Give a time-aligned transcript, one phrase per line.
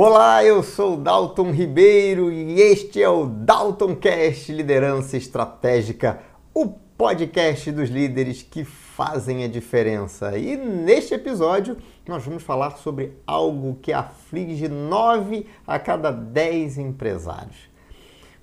[0.00, 6.20] Olá, eu sou Dalton Ribeiro e este é o Dalton Cast Liderança Estratégica,
[6.54, 10.38] o podcast dos líderes que fazem a diferença.
[10.38, 17.68] E neste episódio nós vamos falar sobre algo que aflige 9 a cada 10 empresários.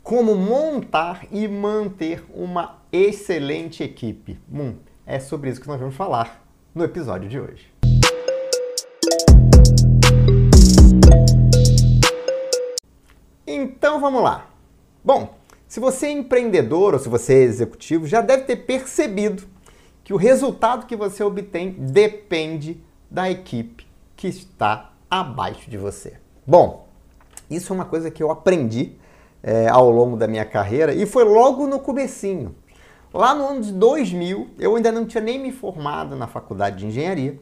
[0.04, 4.38] Como montar e manter uma excelente equipe.
[4.52, 4.76] Hum,
[5.06, 7.74] é sobre isso que nós vamos falar no episódio de hoje.
[13.48, 14.50] Então vamos lá.
[15.04, 15.36] Bom,
[15.68, 19.44] se você é empreendedor ou se você é executivo, já deve ter percebido
[20.04, 23.86] que o resultado que você obtém depende da equipe
[24.16, 26.14] que está abaixo de você.
[26.46, 26.88] Bom,
[27.50, 28.94] isso é uma coisa que eu aprendi
[29.44, 32.56] é, ao longo da minha carreira e foi logo no comecinho.
[33.14, 36.88] Lá no ano de 2000, eu ainda não tinha nem me formado na faculdade de
[36.88, 37.40] engenharia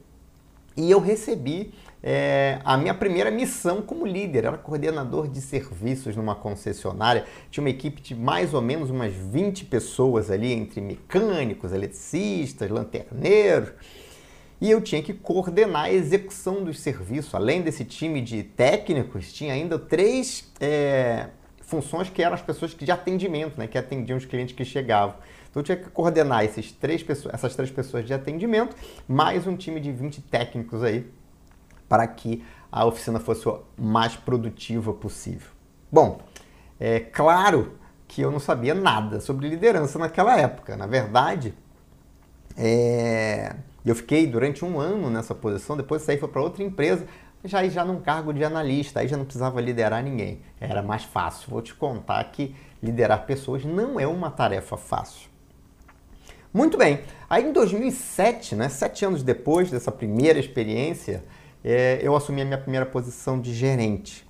[0.76, 1.73] e eu recebi
[2.05, 4.43] é, a minha primeira missão como líder.
[4.43, 7.23] Era coordenador de serviços numa concessionária.
[7.49, 13.71] Tinha uma equipe de mais ou menos umas 20 pessoas ali, entre mecânicos, eletricistas, lanterneiros.
[14.60, 17.34] E eu tinha que coordenar a execução dos serviços.
[17.34, 21.27] Além desse time de técnicos, tinha ainda três é,
[21.62, 25.15] funções que eram as pessoas de atendimento, né, que atendiam os clientes que chegavam.
[25.49, 28.76] Então eu tinha que coordenar esses três pessoas, essas três pessoas de atendimento,
[29.07, 31.05] mais um time de 20 técnicos aí
[31.94, 35.52] para que a oficina fosse o mais produtiva possível.
[35.91, 36.22] Bom,
[36.80, 37.74] é claro
[38.08, 40.76] que eu não sabia nada sobre liderança naquela época.
[40.76, 41.54] Na verdade,
[42.58, 43.55] é...
[43.85, 47.05] eu fiquei durante um ano nessa posição, depois saí para outra empresa,
[47.44, 50.41] já já num cargo de analista, aí já não precisava liderar ninguém.
[50.60, 51.52] Era mais fácil.
[51.52, 55.30] Vou te contar que liderar pessoas não é uma tarefa fácil.
[56.52, 57.02] Muito bem.
[57.30, 61.24] Aí em 2007, né, sete anos depois dessa primeira experiência,
[61.64, 64.28] é, eu assumi a minha primeira posição de gerente.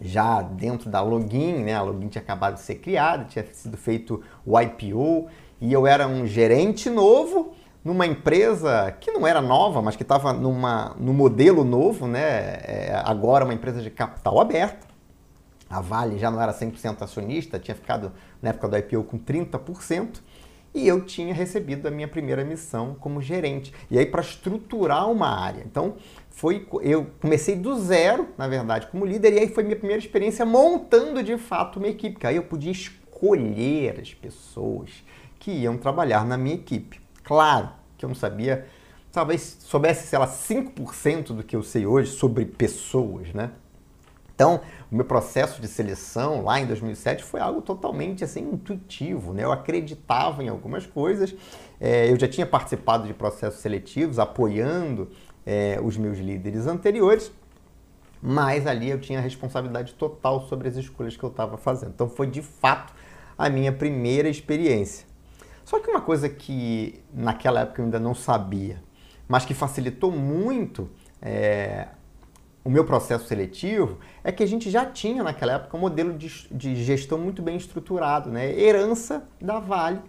[0.00, 1.74] Já dentro da Login, né?
[1.74, 5.28] A Login tinha acabado de ser criada, tinha sido feito o IPO
[5.60, 10.32] e eu era um gerente novo numa empresa que não era nova, mas que estava
[10.32, 12.60] no modelo novo, né?
[12.62, 14.88] É, agora uma empresa de capital aberto.
[15.68, 18.12] A Vale já não era 100% acionista, tinha ficado
[18.42, 20.20] na época do IPO com 30%
[20.74, 23.72] e eu tinha recebido a minha primeira missão como gerente.
[23.90, 25.62] E aí para estruturar uma área.
[25.64, 25.94] Então,
[26.30, 30.46] foi eu comecei do zero, na verdade, como líder, e aí foi minha primeira experiência
[30.46, 34.90] montando de fato uma equipe, que aí eu podia escolher as pessoas
[35.38, 37.00] que iam trabalhar na minha equipe.
[37.24, 38.66] Claro que eu não sabia,
[39.12, 43.50] talvez soubesse, sei lá, 5% do que eu sei hoje sobre pessoas, né?
[44.40, 49.44] Então, o meu processo de seleção lá em 2007 foi algo totalmente assim intuitivo, né?
[49.44, 51.34] Eu acreditava em algumas coisas,
[51.78, 55.10] é, eu já tinha participado de processos seletivos, apoiando
[55.46, 57.32] é, os meus líderes anteriores,
[58.22, 61.92] mas ali eu tinha responsabilidade total sobre as escolhas que eu estava fazendo.
[61.94, 62.92] Então, foi de fato
[63.36, 65.06] a minha primeira experiência.
[65.64, 68.82] Só que uma coisa que naquela época eu ainda não sabia,
[69.28, 70.90] mas que facilitou muito
[71.22, 71.88] é,
[72.64, 76.28] o meu processo seletivo é que a gente já tinha naquela época um modelo de,
[76.50, 78.52] de gestão muito bem estruturado, né?
[78.58, 80.00] Herança da Vale,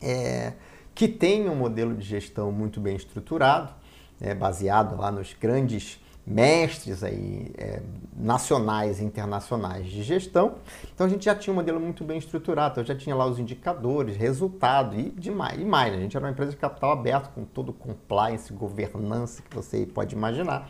[0.00, 0.52] é,
[0.94, 3.72] que tem um modelo de gestão muito bem estruturado,
[4.20, 7.80] é, baseado lá nos grandes mestres aí, é,
[8.16, 10.56] nacionais e internacionais de gestão.
[10.92, 13.38] Então a gente já tinha um modelo muito bem estruturado, então já tinha lá os
[13.38, 15.60] indicadores, resultado e demais.
[15.60, 19.40] E mais, a gente era uma empresa de capital aberto, com todo o compliance, governança
[19.40, 20.68] que você pode imaginar.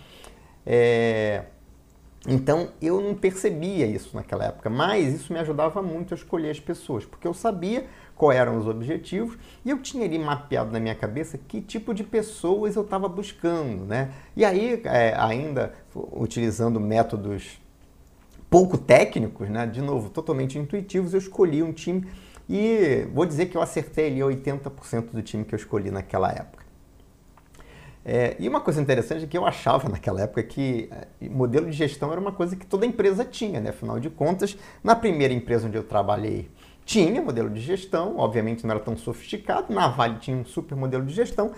[0.66, 1.44] É...
[2.28, 6.60] Então eu não percebia isso naquela época, mas isso me ajudava muito a escolher as
[6.60, 7.86] pessoas, porque eu sabia
[8.16, 12.02] quais eram os objetivos e eu tinha ali mapeado na minha cabeça que tipo de
[12.02, 14.10] pessoas eu estava buscando, né?
[14.34, 17.60] E aí, é, ainda utilizando métodos
[18.48, 19.66] pouco técnicos, né?
[19.66, 22.08] De novo, totalmente intuitivos, eu escolhi um time
[22.48, 26.64] e vou dizer que eu acertei ali 80% do time que eu escolhi naquela época.
[28.08, 30.88] É, e uma coisa interessante é que eu achava naquela época que
[31.20, 33.70] é, modelo de gestão era uma coisa que toda empresa tinha, né?
[33.70, 36.48] Afinal de contas, na primeira empresa onde eu trabalhei,
[36.86, 41.04] tinha modelo de gestão, obviamente não era tão sofisticado, na Vale tinha um super modelo
[41.04, 41.52] de gestão,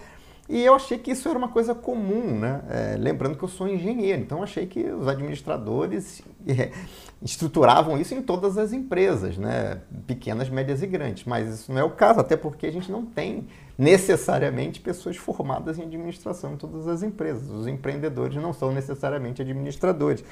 [0.49, 2.63] e eu achei que isso era uma coisa comum, né?
[2.71, 6.73] É, lembrando que eu sou engenheiro, então achei que os administradores é,
[7.21, 9.83] estruturavam isso em todas as empresas, né?
[10.07, 11.25] Pequenas, médias e grandes.
[11.25, 13.47] Mas isso não é o caso, até porque a gente não tem
[13.77, 17.51] necessariamente pessoas formadas em administração em todas as empresas.
[17.51, 20.25] Os empreendedores não são necessariamente administradores.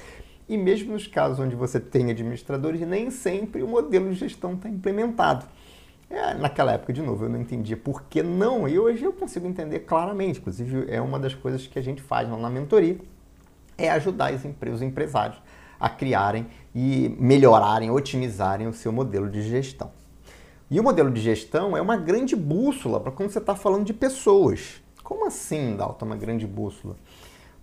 [0.48, 4.68] E mesmo nos casos onde você tem administradores, nem sempre o modelo de gestão está
[4.68, 5.44] implementado.
[6.08, 9.46] É, naquela época, de novo, eu não entendia por que não, e hoje eu consigo
[9.46, 10.38] entender claramente.
[10.38, 12.96] Inclusive, é uma das coisas que a gente faz lá na mentoria.
[13.76, 15.38] é ajudar os empresários
[15.78, 19.90] a criarem e melhorarem, otimizarem o seu modelo de gestão.
[20.70, 23.92] E o modelo de gestão é uma grande bússola para quando você está falando de
[23.92, 24.82] pessoas.
[25.02, 26.96] Como assim, Dalton, uma grande bússola?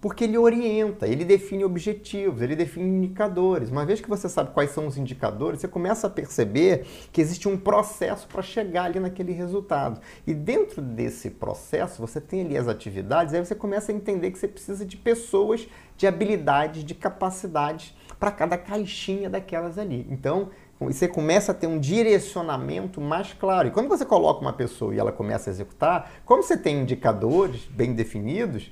[0.04, 3.70] Porque ele orienta, ele define objetivos, ele define indicadores.
[3.70, 7.48] Uma vez que você sabe quais são os indicadores, você começa a perceber que existe
[7.48, 10.02] um processo para chegar ali naquele resultado.
[10.28, 14.38] E dentro desse processo, você tem ali as atividades, aí você começa a entender que
[14.38, 20.06] você precisa de pessoas, de habilidades, de capacidades para cada caixinha daquelas ali.
[20.12, 20.50] Então,
[20.82, 23.70] você começa a ter um direcionamento mais claro.
[23.70, 27.62] E quando você coloca uma pessoa e ela começa a executar, como você tem indicadores
[27.68, 28.70] bem definidos,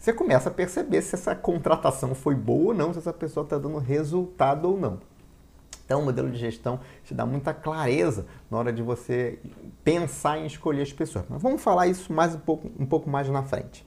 [0.00, 3.58] você começa a perceber se essa contratação foi boa ou não, se essa pessoa está
[3.58, 4.98] dando resultado ou não.
[5.84, 9.38] Então, o modelo de gestão te dá muita clareza na hora de você
[9.84, 11.26] pensar em escolher as pessoas.
[11.28, 13.86] Mas vamos falar isso mais um pouco, um pouco mais na frente.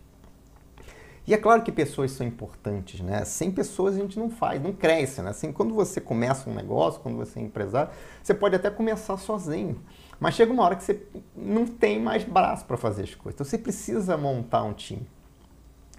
[1.26, 3.26] E é claro que pessoas são importantes, né?
[3.26, 5.32] Sem pessoas a gente não faz, não cresce, né?
[5.32, 9.82] Assim, quando você começa um negócio, quando você é empresário, você pode até começar sozinho.
[10.20, 11.02] Mas chega uma hora que você
[11.36, 13.36] não tem mais braço para fazer as coisas.
[13.36, 15.08] Então você precisa montar um time.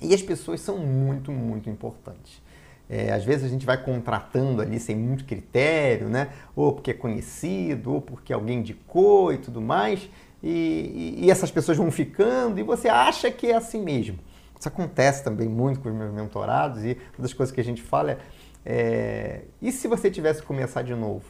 [0.00, 2.42] E as pessoas são muito, muito importantes.
[2.88, 6.30] É, às vezes a gente vai contratando ali sem muito critério, né?
[6.54, 10.08] Ou porque é conhecido, ou porque alguém indicou e tudo mais.
[10.42, 14.18] E, e, e essas pessoas vão ficando e você acha que é assim mesmo.
[14.58, 17.82] Isso acontece também muito com os meus mentorados e uma das coisas que a gente
[17.82, 18.18] fala é,
[18.64, 21.24] é e se você tivesse que começar de novo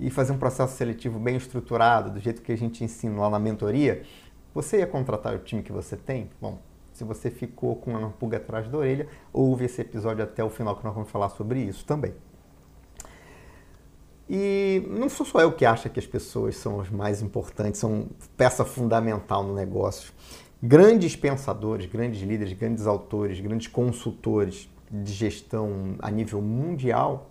[0.00, 3.38] e fazer um processo seletivo bem estruturado, do jeito que a gente ensina lá na
[3.38, 4.02] mentoria,
[4.54, 6.30] você ia contratar o time que você tem?
[6.40, 6.58] Bom,
[6.96, 10.74] se você ficou com uma pulga atrás da orelha, ouve esse episódio até o final
[10.74, 12.14] que nós vamos falar sobre isso também.
[14.28, 18.08] E não sou só eu que acho que as pessoas são as mais importantes, são
[18.34, 20.10] peça fundamental no negócio.
[20.62, 27.30] Grandes pensadores, grandes líderes, grandes autores, grandes consultores de gestão a nível mundial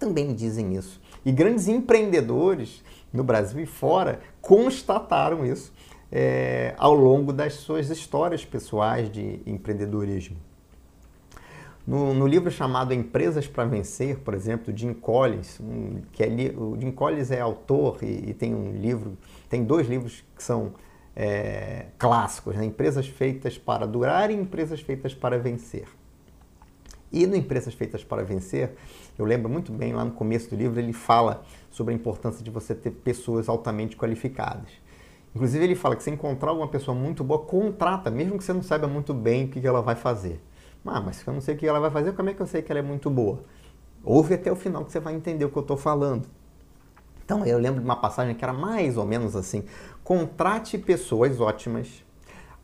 [0.00, 1.00] também dizem isso.
[1.24, 2.82] E grandes empreendedores
[3.12, 5.72] no Brasil e fora constataram isso
[6.12, 10.36] é, ao longo das suas histórias pessoais de empreendedorismo.
[11.86, 16.76] No, no livro chamado Empresas para Vencer, por exemplo, Jim Collins, um, que é, o
[16.78, 19.16] Jim Collins é autor e, e, tem um livro,
[19.48, 20.72] tem dois livros que são
[21.16, 22.64] é, clássicos, né?
[22.64, 25.88] Empresas Feitas para Durar e Empresas Feitas para Vencer.
[27.10, 28.74] E no Empresas Feitas para Vencer,
[29.18, 32.50] eu lembro muito bem, lá no começo do livro, ele fala sobre a importância de
[32.50, 34.68] você ter pessoas altamente qualificadas.
[35.34, 38.62] Inclusive, ele fala que se encontrar alguma pessoa muito boa, contrata, mesmo que você não
[38.62, 40.40] saiba muito bem o que ela vai fazer.
[40.84, 42.46] Ah, mas se eu não sei o que ela vai fazer, como é que eu
[42.46, 43.44] sei que ela é muito boa?
[44.02, 46.26] Ouve até o final que você vai entender o que eu estou falando.
[47.24, 49.64] Então, eu lembro de uma passagem que era mais ou menos assim:
[50.02, 52.04] contrate pessoas ótimas,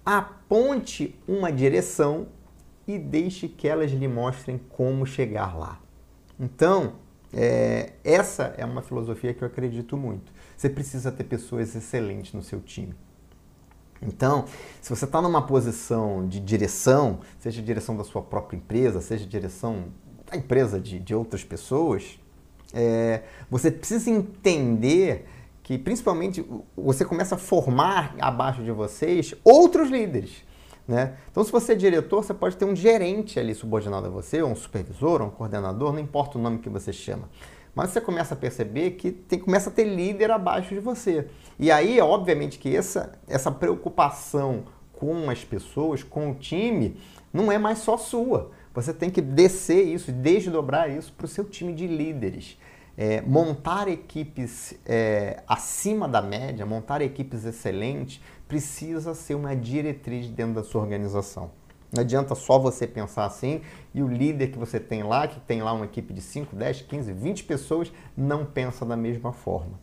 [0.04, 2.26] aponte uma direção
[2.88, 5.78] e deixe que elas lhe mostrem como chegar lá.
[6.40, 6.94] Então,
[7.32, 10.32] é, essa é uma filosofia que eu acredito muito.
[10.56, 12.94] Você precisa ter pessoas excelentes no seu time.
[14.00, 14.44] Então,
[14.80, 19.86] se você está numa posição de direção, seja direção da sua própria empresa, seja direção
[20.30, 22.18] da empresa de, de outras pessoas,
[22.74, 25.26] é, você precisa entender
[25.62, 26.44] que, principalmente,
[26.76, 30.44] você começa a formar abaixo de vocês outros líderes.
[30.86, 31.16] Né?
[31.30, 34.50] Então, se você é diretor, você pode ter um gerente ali subordinado a você, ou
[34.50, 37.28] um supervisor, ou um coordenador, não importa o nome que você chama.
[37.76, 41.28] Mas você começa a perceber que tem, começa a ter líder abaixo de você.
[41.59, 44.64] E aí, obviamente, que essa, essa preocupação
[44.95, 46.97] com as pessoas, com o time,
[47.30, 48.50] não é mais só sua.
[48.73, 52.59] Você tem que descer isso, desdobrar isso para o seu time de líderes.
[52.97, 60.54] É, montar equipes é, acima da média, montar equipes excelentes, precisa ser uma diretriz dentro
[60.54, 61.50] da sua organização.
[61.96, 63.62] Não adianta só você pensar assim
[63.94, 66.82] e o líder que você tem lá, que tem lá uma equipe de 5, 10,
[66.82, 69.80] 15, 20 pessoas, não pensa da mesma forma.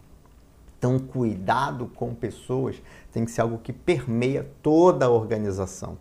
[0.77, 5.97] Então, cuidado com pessoas tem que ser algo que permeia toda a organização.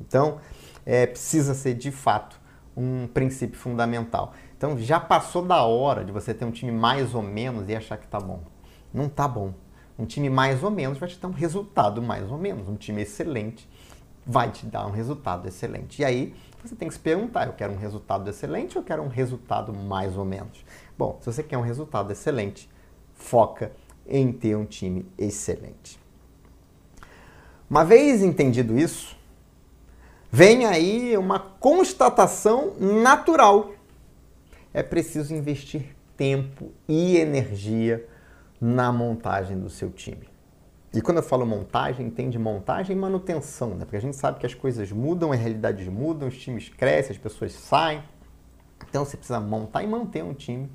[0.00, 0.38] Então,
[0.86, 2.38] é, precisa ser de fato
[2.76, 4.34] um princípio fundamental.
[4.56, 7.96] Então, já passou da hora de você ter um time mais ou menos e achar
[7.96, 8.42] que tá bom.
[8.92, 9.54] Não tá bom.
[9.98, 12.68] Um time mais ou menos vai te dar um resultado mais ou menos.
[12.68, 13.68] Um time excelente
[14.28, 16.02] vai te dar um resultado excelente.
[16.02, 19.02] E aí você tem que se perguntar: eu quero um resultado excelente ou eu quero
[19.02, 20.64] um resultado mais ou menos?
[20.98, 22.68] Bom, se você quer um resultado excelente,
[23.14, 23.72] foca
[24.06, 25.98] em ter um time excelente.
[27.70, 29.16] Uma vez entendido isso,
[30.30, 33.72] vem aí uma constatação natural.
[34.72, 38.06] É preciso investir tempo e energia
[38.60, 40.27] na montagem do seu time.
[40.98, 43.84] E quando eu falo montagem, entende montagem e manutenção, né?
[43.84, 47.22] Porque a gente sabe que as coisas mudam, as realidades mudam, os times crescem, as
[47.22, 48.02] pessoas saem.
[48.90, 50.68] Então você precisa montar e manter um time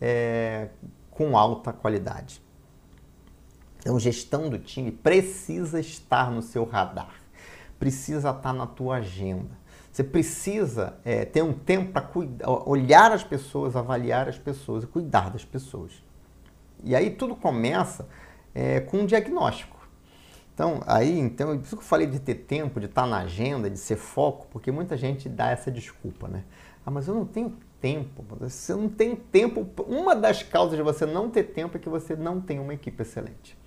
[0.00, 0.68] é,
[1.10, 2.40] com alta qualidade.
[3.80, 7.16] Então, gestão do time precisa estar no seu radar,
[7.76, 9.58] precisa estar na tua agenda.
[9.90, 12.08] Você precisa é, ter um tempo para
[12.64, 15.90] olhar as pessoas, avaliar as pessoas e cuidar das pessoas.
[16.84, 18.06] E aí tudo começa
[18.56, 19.76] é, com um diagnóstico.
[20.54, 23.68] Então, aí, então, por isso que eu falei de ter tempo, de estar na agenda,
[23.68, 26.44] de ser foco, porque muita gente dá essa desculpa, né?
[26.84, 28.24] Ah, mas eu não tenho tempo.
[28.40, 29.68] Você não tem tempo.
[29.86, 33.02] Uma das causas de você não ter tempo é que você não tem uma equipe
[33.02, 33.58] excelente.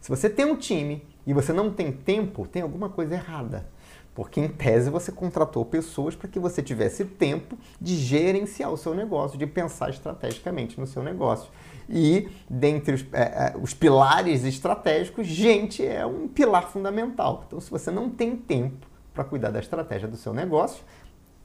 [0.00, 3.66] Se você tem um time e você não tem tempo, tem alguma coisa errada.
[4.14, 8.94] Porque, em tese, você contratou pessoas para que você tivesse tempo de gerenciar o seu
[8.94, 11.50] negócio, de pensar estrategicamente no seu negócio.
[11.88, 17.44] E, dentre os, é, é, os pilares estratégicos, gente é um pilar fundamental.
[17.46, 20.84] Então, se você não tem tempo para cuidar da estratégia do seu negócio,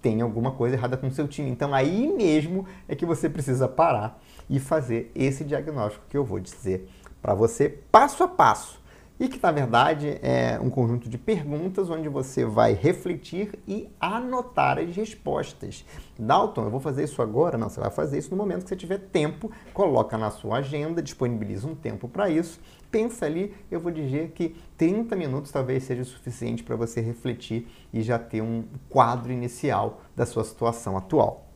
[0.02, 1.50] tem alguma coisa errada com o seu time.
[1.50, 6.40] Então, aí mesmo é que você precisa parar e fazer esse diagnóstico que eu vou
[6.40, 6.90] dizer
[7.22, 8.83] para você passo a passo.
[9.24, 14.78] E que, na verdade, é um conjunto de perguntas onde você vai refletir e anotar
[14.78, 15.86] as respostas.
[16.20, 17.58] Dalton, eu vou fazer isso agora?
[17.58, 19.50] Não, você vai fazer isso no momento que você tiver tempo.
[19.74, 22.60] Coloca na sua agenda, disponibiliza um tempo para isso.
[22.92, 27.66] Pensa ali, eu vou dizer que 30 minutos talvez seja o suficiente para você refletir
[27.94, 31.48] e já ter um quadro inicial da sua situação atual.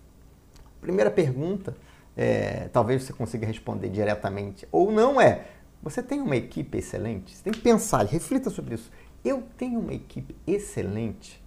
[0.80, 1.76] Primeira pergunta,
[2.16, 5.46] é, talvez você consiga responder diretamente ou não é
[5.90, 7.36] você tem uma equipe excelente?
[7.36, 8.92] Você tem que pensar, reflita sobre isso.
[9.24, 11.44] Eu tenho uma equipe excelente?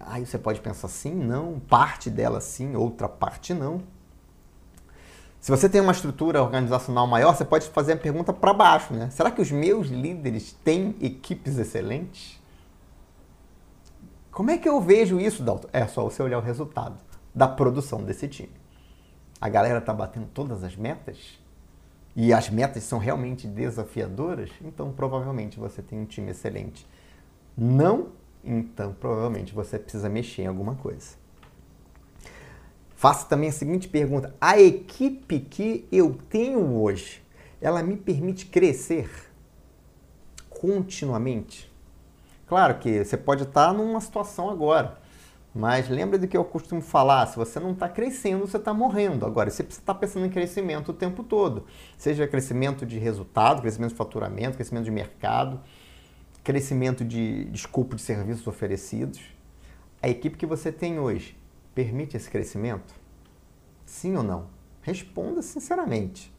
[0.00, 3.82] Aí você pode pensar sim, não, parte dela sim, outra parte não.
[5.40, 9.10] Se você tem uma estrutura organizacional maior, você pode fazer a pergunta para baixo, né?
[9.10, 12.40] Será que os meus líderes têm equipes excelentes?
[14.30, 15.68] Como é que eu vejo isso, Dalton?
[15.72, 16.96] É só você olhar o resultado
[17.34, 18.52] da produção desse time.
[19.40, 21.41] A galera está batendo todas as metas?
[22.14, 26.86] E as metas são realmente desafiadoras, então provavelmente você tem um time excelente.
[27.56, 28.08] Não,
[28.44, 31.16] então provavelmente você precisa mexer em alguma coisa.
[32.94, 37.22] Faça também a seguinte pergunta: a equipe que eu tenho hoje,
[37.60, 39.10] ela me permite crescer
[40.48, 41.70] continuamente?
[42.46, 45.01] Claro que você pode estar numa situação agora
[45.54, 49.26] mas lembra do que eu costumo falar: se você não está crescendo, você está morrendo.
[49.26, 51.66] Agora, você precisa estar tá pensando em crescimento o tempo todo.
[51.96, 55.60] Seja crescimento de resultado, crescimento de faturamento, crescimento de mercado,
[56.42, 59.20] crescimento de, de escopo de serviços oferecidos.
[60.00, 61.36] A equipe que você tem hoje
[61.74, 62.94] permite esse crescimento?
[63.84, 64.46] Sim ou não?
[64.80, 66.32] Responda sinceramente.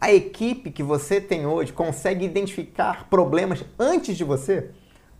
[0.00, 4.70] A equipe que você tem hoje consegue identificar problemas antes de você?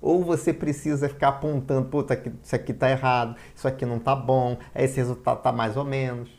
[0.01, 4.59] Ou você precisa ficar apontando, puta, isso aqui está errado, isso aqui não está bom,
[4.75, 6.31] esse resultado está mais ou menos.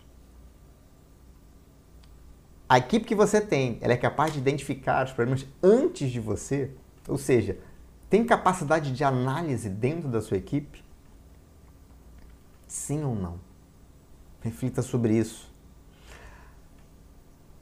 [2.67, 6.71] A equipe que você tem, ela é capaz de identificar os problemas antes de você?
[7.07, 7.57] Ou seja,
[8.09, 10.83] tem capacidade de análise dentro da sua equipe?
[12.65, 13.39] Sim ou não?
[14.39, 15.50] Reflita sobre isso.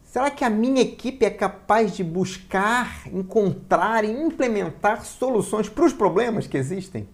[0.09, 5.93] Será que a minha equipe é capaz de buscar, encontrar e implementar soluções para os
[5.93, 7.07] problemas que existem?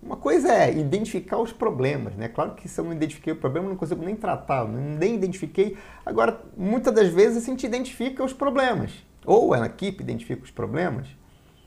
[0.00, 2.28] Uma coisa é identificar os problemas, né?
[2.28, 5.76] Claro que se eu não identifiquei o problema, eu não consigo nem tratar, nem identifiquei.
[6.04, 8.92] Agora, muitas das vezes a gente identifica os problemas,
[9.24, 11.08] ou a equipe identifica os problemas.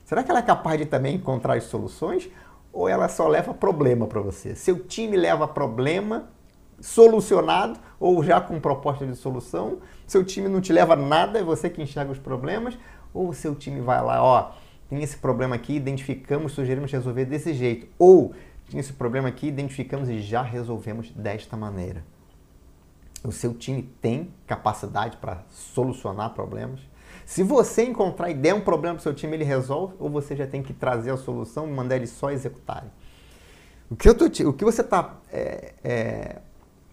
[0.06, 2.30] Será que ela é capaz de também encontrar as soluções?
[2.72, 4.54] Ou ela só leva problema para você?
[4.54, 6.30] Seu time leva problema
[6.80, 9.78] solucionado ou já com proposta de solução.
[10.06, 12.78] Seu time não te leva nada, é você que enxerga os problemas.
[13.12, 14.52] Ou seu time vai lá, ó,
[14.88, 17.86] tem esse problema aqui, identificamos, sugerimos resolver desse jeito.
[17.98, 18.32] Ou
[18.70, 22.04] tem esse problema aqui, identificamos e já resolvemos desta maneira.
[23.22, 26.80] O seu time tem capacidade para solucionar problemas.
[27.26, 30.34] Se você encontrar e der um problema para o seu time, ele resolve, ou você
[30.34, 32.90] já tem que trazer a solução e mandar eles só executarem.
[33.90, 36.36] O que, eu tô, o que você está é, é,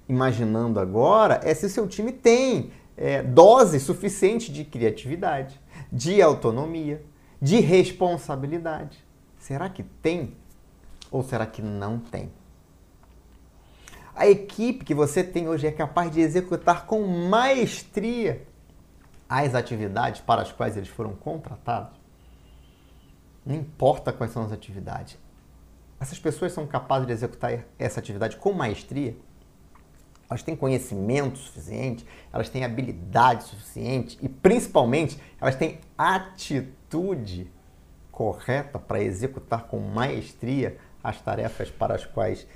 [0.07, 5.59] imaginando agora é se seu time tem é, dose suficiente de criatividade,
[5.91, 7.03] de autonomia,
[7.41, 8.97] de responsabilidade.
[9.37, 10.35] Será que tem
[11.11, 12.31] ou será que não tem?
[14.15, 18.47] A equipe que você tem hoje é capaz de executar com maestria
[19.29, 21.95] as atividades para as quais eles foram contratados?
[23.45, 25.17] Não importa quais são as atividades.
[25.99, 29.15] Essas pessoas são capazes de executar essa atividade com maestria?
[30.29, 37.50] Elas têm conhecimento suficiente, elas têm habilidade suficiente e, principalmente, elas têm atitude
[38.12, 42.48] correta para executar com maestria as tarefas para as quais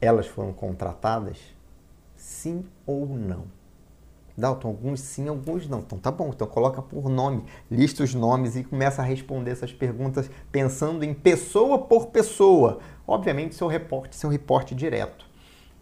[0.00, 1.38] elas foram contratadas?
[2.16, 3.58] Sim ou não?
[4.36, 5.80] Dalton, alguns sim, alguns não.
[5.80, 9.72] Então tá bom, então coloca por nome, lista os nomes e começa a responder essas
[9.72, 12.78] perguntas pensando em pessoa por pessoa.
[13.04, 15.27] Obviamente, seu reporte, seu reporte direto.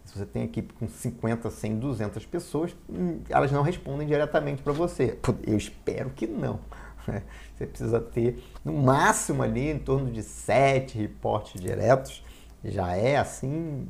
[0.07, 4.71] Se você tem equipe com 50, 100, 200 pessoas, hum, elas não respondem diretamente para
[4.71, 5.19] você.
[5.45, 6.59] Eu espero que não.
[7.05, 7.23] Né?
[7.55, 12.23] Você precisa ter, no máximo ali, em torno de 7 reportes diretos.
[12.63, 13.87] Já é, assim,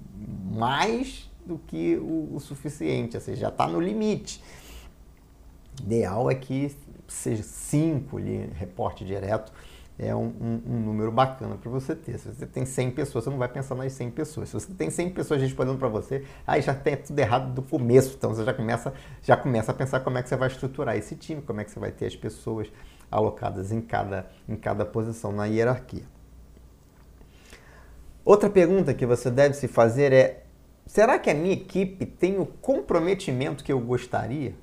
[0.52, 3.20] mais do que o, o suficiente.
[3.20, 4.44] Você já está no limite.
[5.82, 6.76] Ideal é que
[7.08, 9.54] seja 5 ali, reporte direto
[10.00, 12.20] é um, um, um número bacana para você ter.
[12.20, 14.50] Se você tem 100 pessoas, você não vai pensar nas 100 pessoas.
[14.50, 18.16] Se você tem 100 pessoas respondendo para você, aí já tem tudo errado do começo.
[18.16, 21.16] Então você já começa, já começa a pensar como é que você vai estruturar esse
[21.16, 22.72] time, como é que você vai ter as pessoas
[23.10, 26.04] alocadas em cada, em cada posição na hierarquia.
[28.24, 30.44] Outra pergunta que você deve se fazer é:
[30.86, 34.54] será que a minha equipe tem o comprometimento que eu gostaria?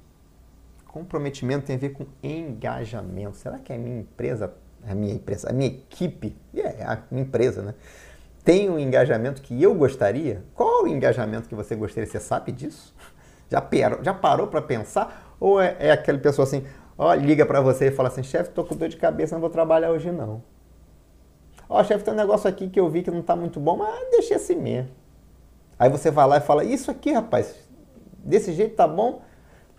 [0.87, 3.37] Comprometimento tem a ver com engajamento.
[3.37, 4.55] Será que a minha empresa
[4.89, 7.75] a minha empresa, a minha equipe, é a minha empresa, né?
[8.45, 10.43] Tem um engajamento que eu gostaria?
[10.55, 12.09] Qual o engajamento que você gostaria?
[12.09, 12.95] Você sabe disso?
[13.51, 15.37] Já, parou, já parou para pensar?
[15.39, 16.65] Ou é, é aquela pessoa assim,
[16.97, 19.51] ó, liga para você e fala assim, chefe, tô com dor de cabeça, não vou
[19.51, 20.43] trabalhar hoje não.
[21.69, 24.11] Ó, chefe, tem um negócio aqui que eu vi que não tá muito bom, mas
[24.11, 24.91] deixa assim mesmo.
[25.79, 27.55] Aí você vai lá e fala, isso aqui, rapaz,
[28.19, 29.23] desse jeito tá bom?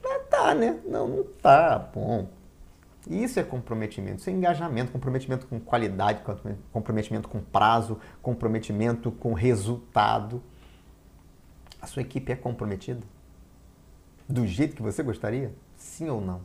[0.03, 0.79] Mas tá, né?
[0.85, 2.27] Não, não tá bom.
[3.07, 6.21] Isso é comprometimento, isso é engajamento, comprometimento com qualidade,
[6.71, 10.41] comprometimento com prazo, comprometimento com resultado.
[11.79, 13.01] A sua equipe é comprometida?
[14.27, 15.53] Do jeito que você gostaria?
[15.77, 16.41] Sim ou não?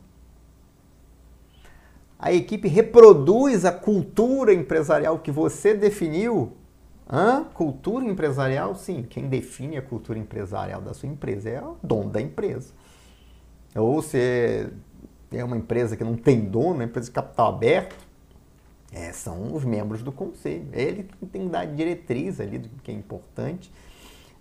[2.19, 6.55] A equipe reproduz a cultura empresarial que você definiu?
[7.11, 7.43] Hã?
[7.45, 8.75] Cultura empresarial?
[8.75, 9.01] Sim.
[9.01, 12.71] Quem define a cultura empresarial da sua empresa é o dono da empresa.
[13.75, 14.71] Ou você
[15.31, 17.95] é uma empresa que não tem dono, uma empresa de capital aberto,
[18.91, 20.67] é, são os membros do conselho.
[20.73, 23.71] É ele tem que dar diretriz ali do que é importante,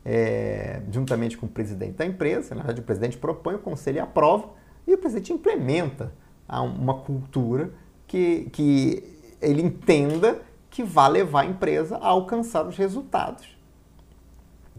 [0.04, 2.54] é, juntamente com o presidente da empresa.
[2.54, 4.48] Na verdade, o presidente propõe, o conselho aprova
[4.86, 6.12] e o presidente implementa
[6.48, 7.70] uma cultura
[8.08, 9.04] que, que
[9.40, 13.56] ele entenda que vai levar a empresa a alcançar os resultados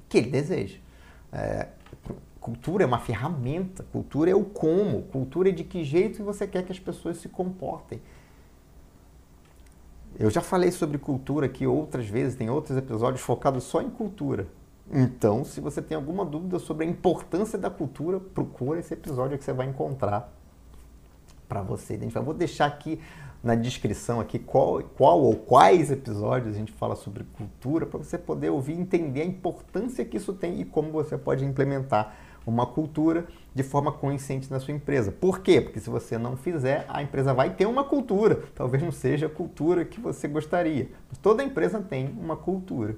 [0.09, 0.77] que ele deseja.
[1.31, 1.67] É,
[2.41, 6.63] Cultura é uma ferramenta, cultura é o como, cultura é de que jeito você quer
[6.63, 8.01] que as pessoas se comportem.
[10.19, 14.47] Eu já falei sobre cultura aqui outras vezes, tem outros episódios focados só em cultura.
[14.91, 19.43] Então, se você tem alguma dúvida sobre a importância da cultura, procura esse episódio que
[19.43, 20.33] você vai encontrar
[21.47, 22.21] para você identificar.
[22.21, 22.99] Vou deixar aqui
[23.43, 28.17] na descrição aqui qual, qual ou quais episódios a gente fala sobre cultura para você
[28.17, 33.25] poder ouvir entender a importância que isso tem e como você pode implementar uma cultura
[33.53, 35.11] de forma consciente na sua empresa.
[35.11, 35.61] Por quê?
[35.61, 38.43] Porque se você não fizer, a empresa vai ter uma cultura.
[38.55, 40.89] Talvez não seja a cultura que você gostaria.
[41.09, 42.95] Mas toda empresa tem uma cultura.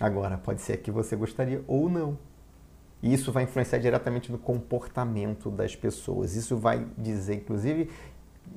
[0.00, 2.18] Agora, pode ser que você gostaria ou não.
[3.02, 6.34] E isso vai influenciar diretamente no comportamento das pessoas.
[6.34, 7.90] Isso vai dizer, inclusive,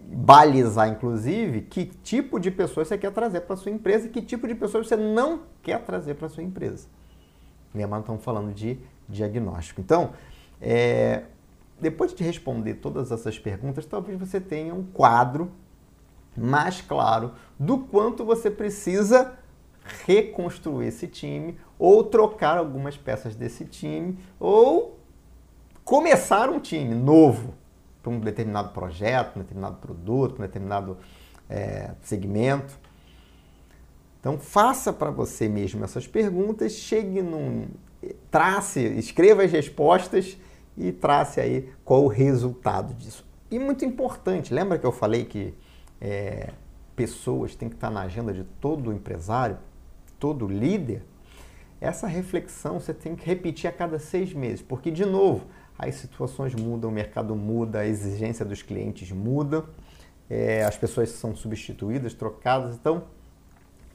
[0.07, 4.47] balizar, inclusive, que tipo de pessoas você quer trazer para sua empresa e que tipo
[4.47, 6.87] de pessoas você não quer trazer para sua empresa.
[7.73, 9.81] Lembrando, estamos falando de diagnóstico.
[9.81, 10.13] Então,
[10.61, 11.23] é,
[11.79, 15.51] depois de responder todas essas perguntas, talvez você tenha um quadro
[16.35, 19.33] mais claro do quanto você precisa
[20.05, 24.99] reconstruir esse time ou trocar algumas peças desse time ou
[25.83, 27.53] começar um time novo
[28.01, 30.97] para um determinado projeto, um determinado produto, um determinado
[31.49, 32.77] é, segmento.
[34.19, 37.67] Então faça para você mesmo essas perguntas, chegue num
[38.29, 40.37] trace, escreva as respostas
[40.77, 43.25] e trace aí qual o resultado disso.
[43.49, 45.53] E muito importante, lembra que eu falei que
[46.01, 46.51] é,
[46.95, 49.57] pessoas têm que estar na agenda de todo empresário,
[50.19, 51.03] todo líder?
[51.79, 55.45] Essa reflexão você tem que repetir a cada seis meses, porque, de novo,
[55.77, 59.65] as situações mudam, o mercado muda, a exigência dos clientes muda,
[60.29, 63.03] é, as pessoas são substituídas, trocadas, então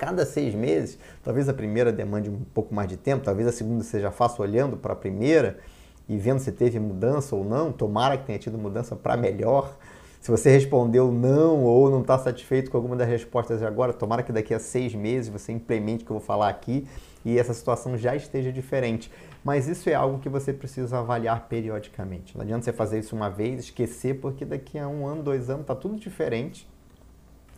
[0.01, 3.85] cada seis meses, talvez a primeira demande um pouco mais de tempo, talvez a segunda
[3.85, 5.59] seja fácil olhando para a primeira
[6.09, 7.71] e vendo se teve mudança ou não.
[7.71, 9.77] Tomara que tenha tido mudança para melhor.
[10.19, 14.33] Se você respondeu não ou não está satisfeito com alguma das respostas agora, tomara que
[14.33, 16.89] daqui a seis meses você implemente o que eu vou falar aqui
[17.23, 19.13] e essa situação já esteja diferente.
[19.45, 22.35] Mas isso é algo que você precisa avaliar periodicamente.
[22.39, 25.63] Não adianta você fazer isso uma vez, esquecer, porque daqui a um ano, dois anos,
[25.63, 26.67] está tudo diferente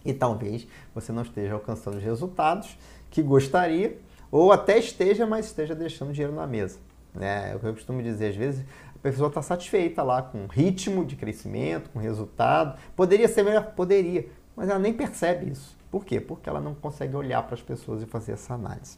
[0.05, 2.77] e talvez você não esteja alcançando os resultados
[3.11, 3.99] que gostaria
[4.31, 6.79] ou até esteja, mas esteja deixando dinheiro na mesa.
[7.15, 7.53] Né?
[7.53, 10.47] É o que eu costumo dizer, às vezes a pessoa está satisfeita lá com o
[10.47, 12.79] ritmo de crescimento, com o resultado.
[12.97, 13.73] Poderia ser melhor?
[13.75, 15.77] Poderia, mas ela nem percebe isso.
[15.91, 16.21] Por quê?
[16.21, 18.97] Porque ela não consegue olhar para as pessoas e fazer essa análise.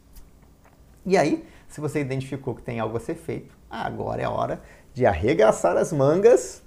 [1.04, 4.62] E aí, se você identificou que tem algo a ser feito, agora é a hora
[4.94, 6.62] de arregaçar as mangas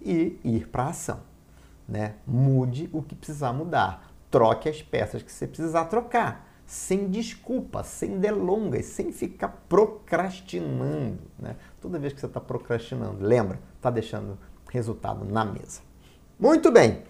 [0.00, 1.27] e ir para a ação.
[1.88, 2.16] Né?
[2.26, 4.12] Mude o que precisar mudar.
[4.30, 11.18] Troque as peças que você precisar trocar sem desculpa, sem delongas, sem ficar procrastinando.
[11.38, 11.56] Né?
[11.80, 14.38] Toda vez que você está procrastinando, lembra, está deixando
[14.70, 15.80] resultado na mesa.
[16.38, 17.04] Muito bem.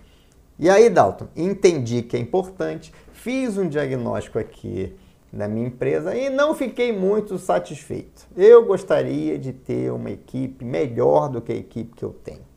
[0.60, 4.96] E aí, Dalton, entendi que é importante, fiz um diagnóstico aqui
[5.32, 8.28] na minha empresa e não fiquei muito satisfeito.
[8.36, 12.47] Eu gostaria de ter uma equipe melhor do que a equipe que eu tenho.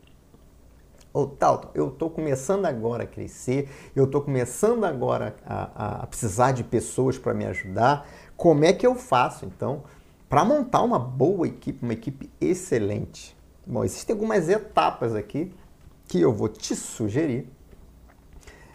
[1.13, 6.53] Ô, Talto, eu estou começando agora a crescer, eu estou começando agora a, a precisar
[6.53, 8.07] de pessoas para me ajudar.
[8.37, 9.83] Como é que eu faço, então,
[10.29, 13.35] para montar uma boa equipe, uma equipe excelente?
[13.67, 15.53] Bom, existem algumas etapas aqui
[16.07, 17.45] que eu vou te sugerir.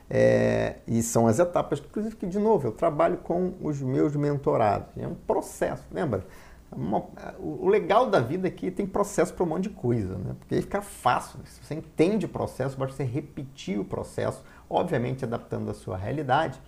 [0.09, 4.89] É, e são as etapas, inclusive, que, de novo, eu trabalho com os meus mentorados.
[4.99, 6.25] É um processo, lembra?
[7.39, 10.35] O legal da vida é que tem processo para um monte de coisa, né?
[10.39, 11.39] Porque aí fica fácil.
[11.45, 16.61] Se você entende o processo, basta você repetir o processo, obviamente adaptando a sua realidade.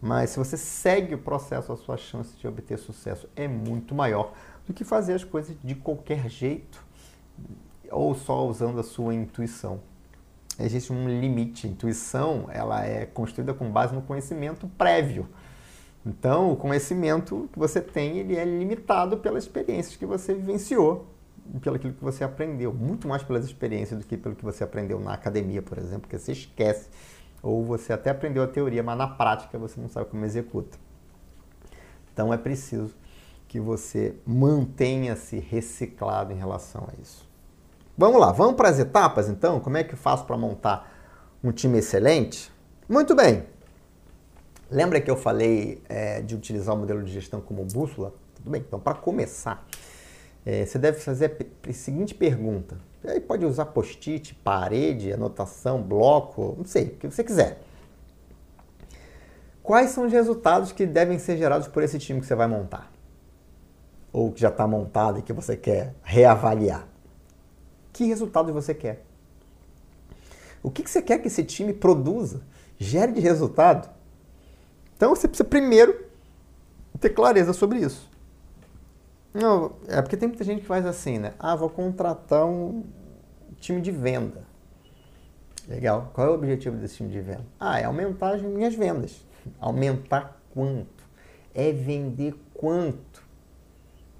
[0.00, 4.32] Mas se você segue o processo, a sua chance de obter sucesso é muito maior
[4.66, 6.84] do que fazer as coisas de qualquer jeito
[7.90, 9.80] ou só usando a sua intuição.
[10.58, 11.66] Existe um limite.
[11.66, 15.28] A intuição ela é construída com base no conhecimento prévio.
[16.06, 21.06] Então, o conhecimento que você tem, ele é limitado pelas experiências que você vivenciou,
[21.62, 25.14] pelo que você aprendeu, muito mais pelas experiências do que pelo que você aprendeu na
[25.14, 26.88] academia, por exemplo, porque você esquece
[27.42, 30.78] ou você até aprendeu a teoria, mas na prática você não sabe como executa.
[32.12, 32.94] Então é preciso
[33.46, 37.28] que você mantenha-se reciclado em relação a isso.
[37.96, 39.60] Vamos lá, vamos para as etapas então?
[39.60, 40.90] Como é que eu faço para montar
[41.42, 42.50] um time excelente?
[42.88, 43.44] Muito bem,
[44.70, 48.14] Lembra que eu falei é, de utilizar o modelo de gestão como bússola?
[48.34, 49.66] Tudo bem, então para começar,
[50.44, 51.36] é, você deve fazer
[51.68, 52.78] a seguinte pergunta.
[53.06, 57.60] Aí pode usar post-it, parede, anotação, bloco, não sei, o que você quiser.
[59.62, 62.90] Quais são os resultados que devem ser gerados por esse time que você vai montar?
[64.12, 66.86] Ou que já está montado e que você quer reavaliar?
[67.92, 69.04] Que resultados você quer?
[70.62, 72.42] O que você quer que esse time produza,
[72.78, 73.93] gere de resultado?
[74.96, 76.04] Então você precisa primeiro
[77.00, 78.08] ter clareza sobre isso.
[79.32, 81.34] Não, é porque tem muita gente que faz assim, né?
[81.38, 82.84] Ah, vou contratar um
[83.60, 84.44] time de venda.
[85.68, 86.10] Legal.
[86.12, 87.44] Qual é o objetivo desse time de venda?
[87.58, 89.24] Ah, é aumentar as minhas vendas.
[89.58, 91.04] Aumentar quanto?
[91.54, 93.22] É vender quanto?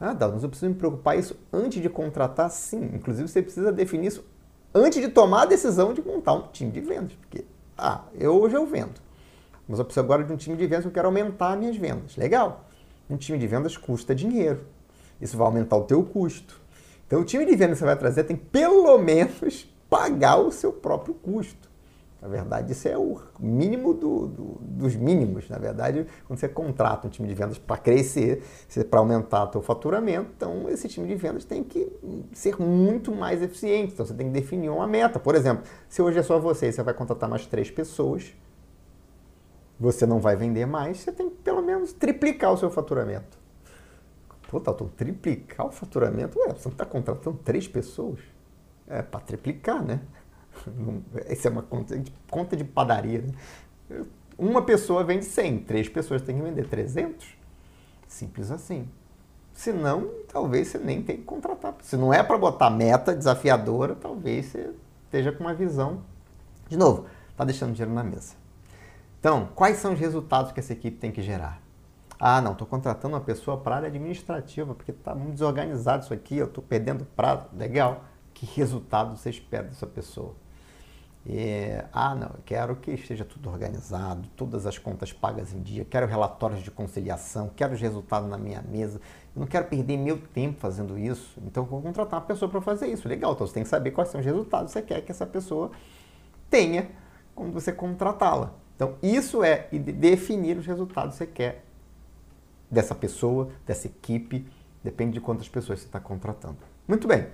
[0.01, 2.51] Ah, Dal, mas eu preciso me preocupar isso antes de contratar?
[2.51, 2.91] Sim.
[2.95, 4.25] Inclusive, você precisa definir isso
[4.75, 7.13] antes de tomar a decisão de montar um time de vendas.
[7.13, 7.45] Porque,
[7.79, 9.01] ah, eu hoje eu vendo.
[9.69, 12.17] Mas eu preciso agora de um time de vendas, eu quero aumentar minhas vendas.
[12.17, 12.65] Legal.
[13.09, 14.61] Um time de vendas custa dinheiro.
[15.21, 16.61] Isso vai aumentar o teu custo.
[17.07, 20.73] Então o time de vendas que você vai trazer tem pelo menos pagar o seu
[20.73, 21.75] próprio custo.
[22.21, 25.47] Na verdade, isso é o mínimo do, do, dos mínimos.
[25.51, 28.43] Na verdade, quando você contrata um time de vendas para crescer,
[28.89, 31.93] para aumentar o seu faturamento, então esse time de vendas tem que
[32.33, 33.93] ser muito mais eficiente.
[33.93, 35.19] Então você tem que definir uma meta.
[35.19, 38.35] Por exemplo, se hoje é só você e você vai contratar mais três pessoas,
[39.79, 43.39] você não vai vender mais, você tem que pelo menos triplicar o seu faturamento.
[44.49, 46.39] Pô, Talton, triplicar o faturamento?
[46.39, 48.21] Ué, você não está contratando três pessoas?
[48.87, 50.01] É para triplicar, né?
[51.27, 53.23] Essa é uma conta de, conta de padaria.
[53.89, 54.05] Né?
[54.39, 57.27] Uma pessoa vende 100, três pessoas têm que vender 300.
[58.07, 58.89] Simples assim.
[59.53, 61.75] Se não, talvez você nem tenha que contratar.
[61.83, 64.71] Se não é para botar meta desafiadora, talvez você
[65.05, 66.03] esteja com uma visão.
[66.69, 68.35] De novo, está deixando dinheiro na mesa.
[69.25, 71.59] Então, quais são os resultados que essa equipe tem que gerar?
[72.21, 76.13] Ah, não, estou contratando uma pessoa para a área administrativa, porque está muito desorganizado isso
[76.13, 77.47] aqui, eu estou perdendo prazo.
[77.57, 78.05] Legal.
[78.35, 80.35] Que resultado você espera dessa pessoa?
[81.91, 86.07] ah, não, eu quero que esteja tudo organizado, todas as contas pagas em dia, quero
[86.07, 89.01] relatórios de conciliação, quero os resultados na minha mesa.
[89.35, 92.89] Eu não quero perder meu tempo fazendo isso, então vou contratar uma pessoa para fazer
[92.89, 93.09] isso.
[93.09, 95.27] Legal, então você tem que saber quais são os resultados que você quer que essa
[95.27, 95.71] pessoa
[96.51, 96.91] tenha
[97.35, 98.63] quando você contratá-la.
[98.75, 101.65] Então, isso é definir os resultados que você quer
[102.71, 104.47] dessa pessoa, dessa equipe,
[104.83, 106.59] depende de quantas pessoas você está contratando.
[106.87, 107.29] Muito bem.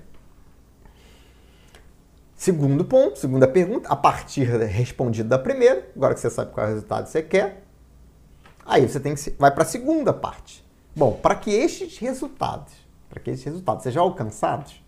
[2.36, 6.70] Segundo ponto, segunda pergunta, a partir respondido da primeira, agora que você sabe qual é
[6.70, 7.62] o resultado que você quer,
[8.64, 10.64] aí você tem que vai para a segunda parte.
[10.96, 12.72] Bom, para que estes resultados,
[13.08, 14.82] para que estes resultados sejam alcançados,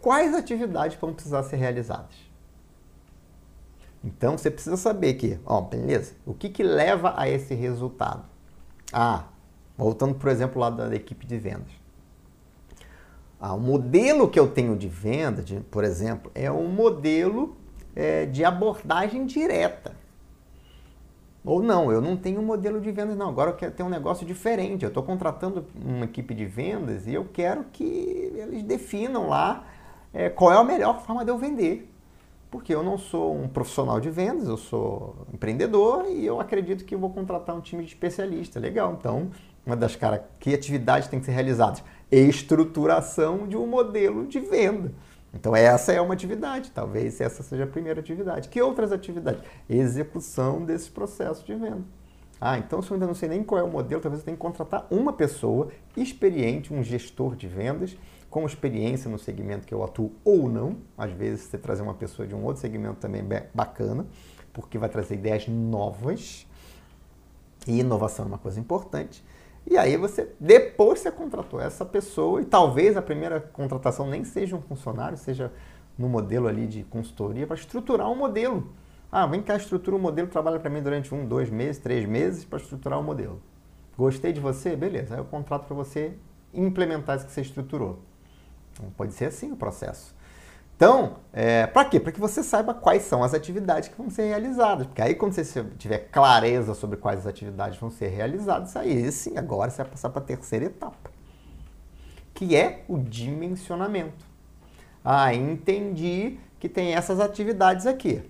[0.00, 2.23] quais atividades vão precisar ser realizadas?
[4.04, 8.24] Então você precisa saber que, ó, beleza, o que, que leva a esse resultado?
[8.92, 9.24] Ah,
[9.78, 11.72] voltando, por exemplo, lá da equipe de vendas.
[13.40, 17.56] Ah, o modelo que eu tenho de venda, de, por exemplo, é um modelo
[17.96, 19.92] é, de abordagem direta.
[21.44, 23.28] Ou não, eu não tenho um modelo de vendas, não.
[23.28, 24.82] Agora eu quero ter um negócio diferente.
[24.82, 29.66] Eu estou contratando uma equipe de vendas e eu quero que eles definam lá
[30.12, 31.93] é, qual é a melhor forma de eu vender.
[32.54, 36.94] Porque eu não sou um profissional de vendas, eu sou empreendedor e eu acredito que
[36.94, 38.60] eu vou contratar um time de especialista.
[38.60, 39.32] Legal, então,
[39.66, 41.82] uma das caras, que atividades tem que ser realizadas?
[42.12, 44.92] estruturação de um modelo de venda.
[45.34, 48.48] Então essa é uma atividade, talvez essa seja a primeira atividade.
[48.48, 49.42] Que outras atividades?
[49.68, 51.82] Execução desse processo de venda.
[52.40, 54.36] Ah, então se eu ainda não sei nem qual é o modelo, talvez eu tenha
[54.36, 57.96] que contratar uma pessoa experiente, um gestor de vendas,
[58.34, 60.78] com experiência no segmento que eu atuo ou não.
[60.98, 64.08] Às vezes você trazer uma pessoa de um outro segmento também é bacana,
[64.52, 66.44] porque vai trazer ideias novas.
[67.64, 69.24] E inovação é uma coisa importante.
[69.64, 74.56] E aí você, depois você contratou essa pessoa e talvez a primeira contratação nem seja
[74.56, 75.52] um funcionário, seja
[75.96, 78.72] no modelo ali de consultoria para estruturar um modelo.
[79.12, 82.44] Ah, vem cá, estrutura um modelo, trabalha para mim durante um, dois meses, três meses
[82.44, 83.40] para estruturar um modelo.
[83.96, 84.74] Gostei de você?
[84.74, 86.14] Beleza, aí eu contrato para você
[86.52, 88.02] implementar isso que você estruturou.
[88.74, 90.14] Então, pode ser assim o processo.
[90.76, 92.00] Então, é, para quê?
[92.00, 94.86] Para que você saiba quais são as atividades que vão ser realizadas.
[94.86, 99.38] Porque aí, quando você tiver clareza sobre quais as atividades vão ser realizadas, aí sim,
[99.38, 101.10] agora você vai passar para a terceira etapa,
[102.34, 104.26] que é o dimensionamento.
[105.04, 108.22] Ah, entendi que tem essas atividades aqui.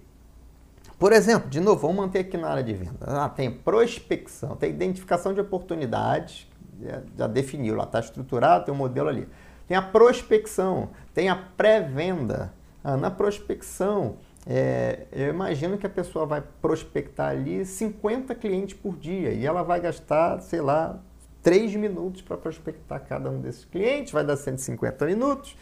[0.99, 3.07] Por exemplo, de novo, vamos manter aqui na área de venda.
[3.07, 6.47] Ah, tem prospecção, tem identificação de oportunidades,
[6.83, 9.29] já, já definiu lá, está estruturado, tem um modelo ali.
[9.67, 12.53] Tem a prospecção, tem a pré-venda.
[12.83, 18.97] Ah, na prospecção, é, eu imagino que a pessoa vai prospectar ali 50 clientes por
[18.97, 21.01] dia e ela vai gastar, sei lá,
[21.43, 25.57] 3 minutos para prospectar cada um desses clientes, vai dar 150 minutos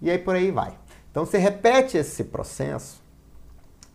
[0.00, 0.78] e aí por aí vai.
[1.10, 3.02] Então você repete esse processo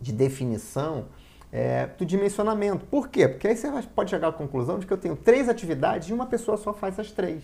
[0.00, 1.06] de definição
[1.52, 2.84] é, do dimensionamento.
[2.86, 3.28] Por quê?
[3.28, 6.26] Porque aí você pode chegar à conclusão de que eu tenho três atividades e uma
[6.26, 7.42] pessoa só faz as três.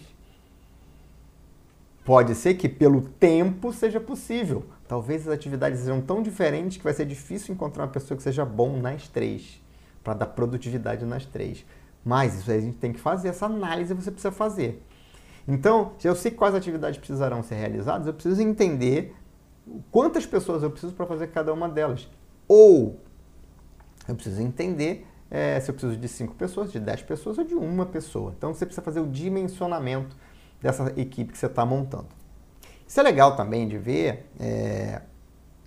[2.08, 4.64] Pode ser que pelo tempo seja possível.
[4.88, 8.46] Talvez as atividades sejam tão diferentes que vai ser difícil encontrar uma pessoa que seja
[8.46, 9.62] bom nas três,
[10.02, 11.66] para dar produtividade nas três.
[12.02, 14.82] Mas isso aí a gente tem que fazer, essa análise você precisa fazer.
[15.46, 19.14] Então, se eu sei quais atividades precisarão ser realizadas, eu preciso entender
[19.90, 22.08] quantas pessoas eu preciso para fazer cada uma delas.
[22.48, 22.98] Ou
[24.08, 27.54] eu preciso entender é, se eu preciso de cinco pessoas, de dez pessoas ou de
[27.54, 28.32] uma pessoa.
[28.34, 30.16] Então você precisa fazer o dimensionamento
[30.60, 32.08] dessa equipe que você está montando.
[32.86, 35.02] Isso é legal também de ver, é,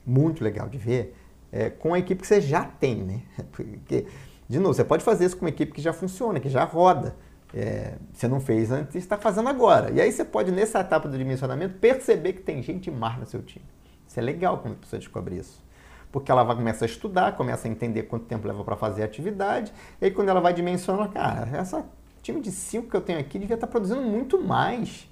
[0.06, 1.16] muito legal de ver,
[1.52, 3.22] é, com a equipe que você já tem, né?
[3.52, 4.08] Porque,
[4.50, 7.16] de novo, você pode fazer isso com uma equipe que já funciona, que já roda.
[7.54, 9.92] É, você não fez antes está fazendo agora.
[9.92, 13.42] E aí você pode, nessa etapa do dimensionamento, perceber que tem gente mais no seu
[13.42, 13.66] time.
[14.08, 15.62] Isso é legal quando a pessoa descobre isso.
[16.12, 19.06] Porque ela vai começar a estudar, começa a entender quanto tempo leva para fazer a
[19.06, 21.86] atividade, e aí quando ela vai dimensionar, cara, essa
[22.22, 25.10] time de cinco que eu tenho aqui devia estar produzindo muito mais.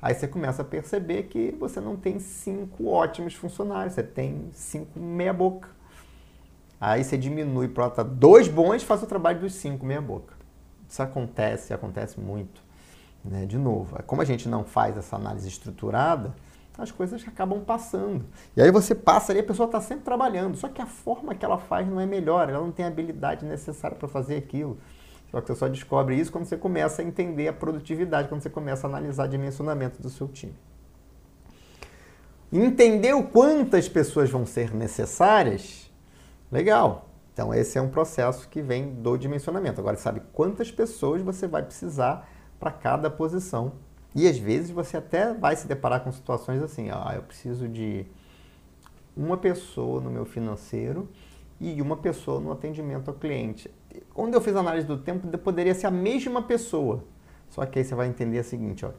[0.00, 4.98] Aí você começa a perceber que você não tem cinco ótimos funcionários, você tem cinco
[4.98, 5.68] meia boca.
[6.80, 10.34] Aí você diminui para dois bons, faz o trabalho dos cinco meia boca.
[10.88, 12.62] Isso acontece, acontece muito.
[13.24, 13.44] Né?
[13.44, 16.32] De novo, como a gente não faz essa análise estruturada,
[16.78, 18.24] as coisas acabam passando.
[18.56, 21.44] E aí você passa ali, a pessoa está sempre trabalhando, só que a forma que
[21.44, 24.78] ela faz não é melhor, ela não tem a habilidade necessária para fazer aquilo.
[25.30, 28.50] Só que você só descobre isso quando você começa a entender a produtividade, quando você
[28.50, 30.54] começa a analisar o dimensionamento do seu time.
[32.50, 35.90] Entender o quantas pessoas vão ser necessárias,
[36.50, 37.10] legal.
[37.34, 39.80] Então esse é um processo que vem do dimensionamento.
[39.80, 42.26] Agora sabe quantas pessoas você vai precisar
[42.58, 43.72] para cada posição.
[44.14, 48.06] E às vezes você até vai se deparar com situações assim, ah, eu preciso de
[49.16, 51.08] uma pessoa no meu financeiro
[51.60, 53.70] e uma pessoa no atendimento ao cliente.
[54.12, 57.04] Quando eu fiz a análise do tempo, poderia ser a mesma pessoa.
[57.48, 58.90] Só que aí você vai entender o seguinte, ó,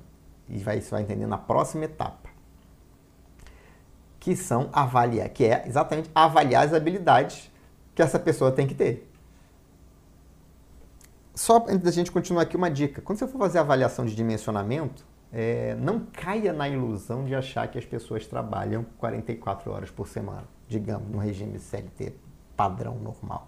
[0.48, 2.30] e vai, você vai entender na próxima etapa.
[4.20, 7.50] que são avaliar, que é exatamente avaliar as habilidades
[7.96, 9.10] que essa pessoa tem que ter.
[11.34, 13.02] Só antes da gente continuar aqui uma dica.
[13.02, 17.68] Quando você for fazer a avaliação de dimensionamento, é, não caia na ilusão de achar
[17.70, 22.14] que as pessoas trabalham 44 horas por semana, digamos, no regime CLT
[22.60, 23.48] padrão normal.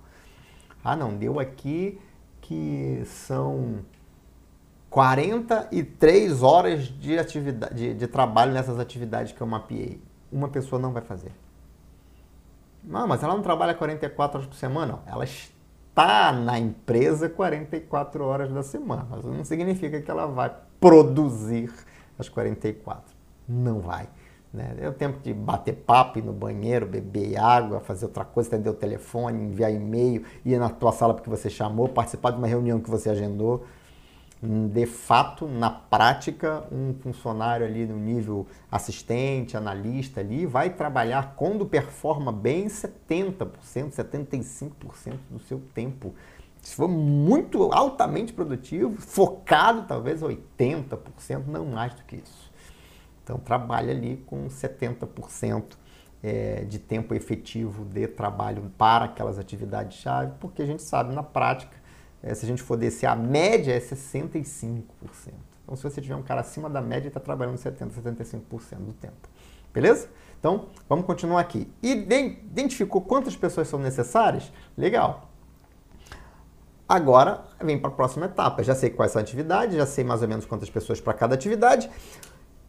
[0.83, 1.99] Ah, não, deu aqui
[2.41, 3.79] que são
[4.89, 10.01] 43 horas de, atividade, de, de trabalho nessas atividades que eu mapeei.
[10.31, 11.31] Uma pessoa não vai fazer.
[12.83, 14.99] Não, mas ela não trabalha 44 horas por semana.
[15.05, 15.13] Não.
[15.13, 19.07] Ela está na empresa 44 horas da semana.
[19.09, 21.71] Mas não significa que ela vai produzir
[22.17, 23.15] as 44.
[23.47, 24.09] Não vai.
[24.53, 24.75] Né?
[24.79, 28.69] É o tempo de bater papo, ir no banheiro, beber água, fazer outra coisa, atender
[28.69, 32.79] o telefone, enviar e-mail, ir na tua sala porque você chamou, participar de uma reunião
[32.79, 33.65] que você agendou.
[34.43, 41.63] De fato, na prática, um funcionário ali no nível assistente, analista ali, vai trabalhar quando
[41.63, 43.47] performa bem 70%,
[43.91, 46.15] 75% do seu tempo.
[46.59, 52.50] Se for muito altamente produtivo, focado talvez 80%, não mais do que isso.
[53.23, 55.75] Então trabalha ali com 70%
[56.23, 61.75] é, de tempo efetivo de trabalho para aquelas atividades-chave, porque a gente sabe na prática,
[62.21, 64.83] é, se a gente for descer, a média é 65%.
[65.63, 69.29] Então se você tiver um cara acima da média, está trabalhando 70%, 75% do tempo.
[69.73, 70.09] Beleza?
[70.39, 71.71] Então, vamos continuar aqui.
[71.81, 74.51] Identificou quantas pessoas são necessárias?
[74.75, 75.29] Legal.
[76.89, 78.63] Agora vem para a próxima etapa.
[78.63, 81.35] Já sei quais são as atividades, já sei mais ou menos quantas pessoas para cada
[81.35, 81.89] atividade.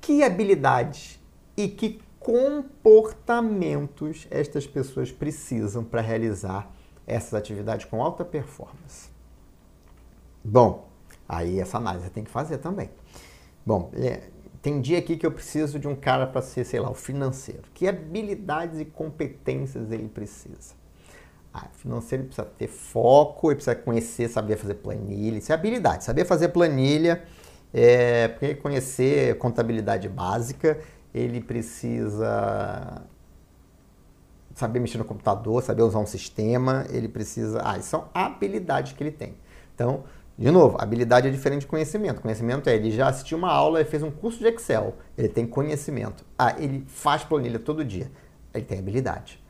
[0.03, 1.19] Que habilidades
[1.57, 6.69] e que comportamentos estas pessoas precisam para realizar
[7.07, 9.11] essas atividades com alta performance?
[10.45, 10.89] Bom,
[11.29, 12.91] aí essa análise tem que fazer também.
[13.65, 14.25] Bom, é,
[14.61, 17.63] tem dia aqui que eu preciso de um cara para ser, sei lá, o financeiro.
[17.73, 20.75] Que habilidades e competências ele precisa?
[21.55, 26.03] Ah, financeiro precisa ter foco, ele precisa conhecer, saber fazer planilha, isso é habilidade.
[26.03, 27.25] Saber fazer planilha,
[27.73, 30.79] é, porque conhecer contabilidade básica,
[31.15, 33.03] ele precisa
[34.55, 37.61] saber mexer no computador, saber usar um sistema, ele precisa.
[37.63, 39.35] Ah, são habilidades que ele tem.
[39.75, 40.05] Então,
[40.39, 42.21] de novo, habilidade é diferente de conhecimento.
[42.21, 45.47] Conhecimento é ele já assistiu uma aula, ele fez um curso de Excel, ele tem
[45.47, 46.25] conhecimento.
[46.39, 48.11] Ah, ele faz planilha todo dia,
[48.53, 49.43] ele tem habilidade.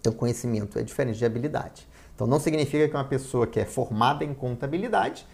[0.00, 1.86] Então, conhecimento é diferente de habilidade.
[2.14, 5.26] Então, não significa que uma pessoa que é formada em contabilidade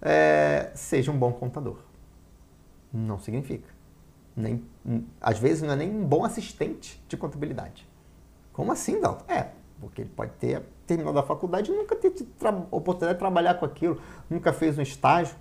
[0.00, 1.78] é, seja um bom contador.
[2.92, 3.68] Não significa.
[4.36, 4.64] Nem,
[5.20, 7.88] às vezes não é nem um bom assistente de contabilidade.
[8.52, 9.24] Como assim, Dalton?
[9.32, 9.48] É,
[9.80, 12.12] porque ele pode ter terminado a faculdade e nunca ter
[12.70, 15.36] oportunidade de trabalhar com aquilo, nunca fez um estágio,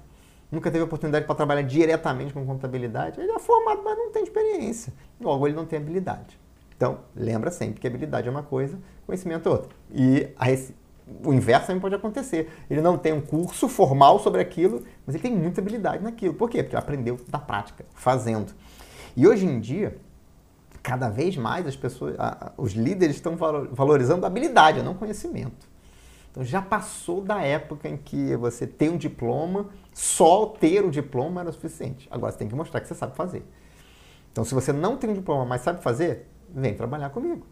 [0.52, 3.20] nunca teve oportunidade para trabalhar diretamente com contabilidade.
[3.20, 4.93] Ele é formado, mas não tem experiência.
[5.20, 6.39] Logo, ele não tem habilidade.
[6.76, 9.70] Então, lembra sempre que habilidade é uma coisa, conhecimento é outra.
[9.91, 10.46] E a,
[11.24, 12.50] o inverso também pode acontecer.
[12.70, 16.34] Ele não tem um curso formal sobre aquilo, mas ele tem muita habilidade naquilo.
[16.34, 16.62] Por quê?
[16.62, 18.54] Porque ele aprendeu da prática, fazendo.
[19.15, 19.98] E hoje em dia,
[20.84, 22.15] cada vez mais as pessoas,
[22.58, 23.36] os líderes estão
[23.72, 25.67] valorizando a habilidade, não conhecimento.
[26.32, 31.41] Então já passou da época em que você tem um diploma, só ter o diploma
[31.41, 32.08] era suficiente.
[32.12, 33.43] Agora você tem que mostrar que você sabe fazer.
[34.32, 37.46] Então se você não tem um diploma, mas sabe fazer, vem trabalhar comigo.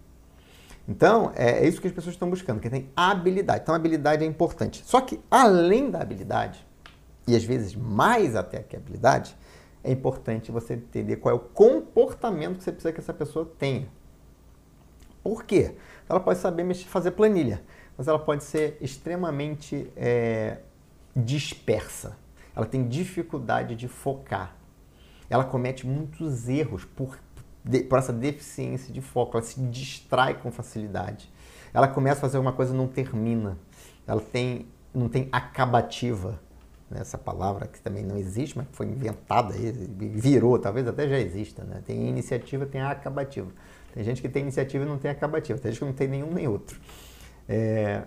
[0.87, 3.61] Então, é, é isso que as pessoas estão buscando, que tem habilidade.
[3.63, 4.83] Então, habilidade é importante.
[4.85, 6.65] Só que, além da habilidade,
[7.27, 9.35] e às vezes mais até que habilidade,
[9.83, 13.87] é importante você entender qual é o comportamento que você precisa que essa pessoa tenha.
[15.23, 15.75] Por quê?
[16.07, 17.63] Ela pode saber mexer, fazer planilha,
[17.97, 20.59] mas ela pode ser extremamente é,
[21.15, 22.17] dispersa.
[22.55, 24.55] Ela tem dificuldade de focar.
[25.29, 27.17] Ela comete muitos erros por
[27.65, 31.31] de, por essa deficiência de foco, ela se distrai com facilidade.
[31.73, 33.57] Ela começa a fazer uma coisa e não termina.
[34.07, 36.39] Ela tem, não tem acabativa.
[36.89, 37.01] Né?
[37.01, 41.63] Essa palavra que também não existe, mas foi inventada, virou, talvez até já exista.
[41.63, 41.81] Né?
[41.83, 43.51] Tem iniciativa, tem acabativa.
[43.93, 45.57] Tem gente que tem iniciativa e não tem acabativa.
[45.57, 46.79] Tem gente que não tem nenhum nem outro.
[47.49, 48.03] É,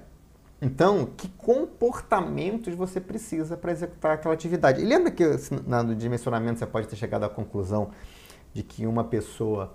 [0.62, 4.80] então, que comportamentos você precisa para executar aquela atividade?
[4.80, 5.24] E lembra que
[5.66, 7.90] no dimensionamento você pode ter chegado à conclusão
[8.52, 9.74] de que uma pessoa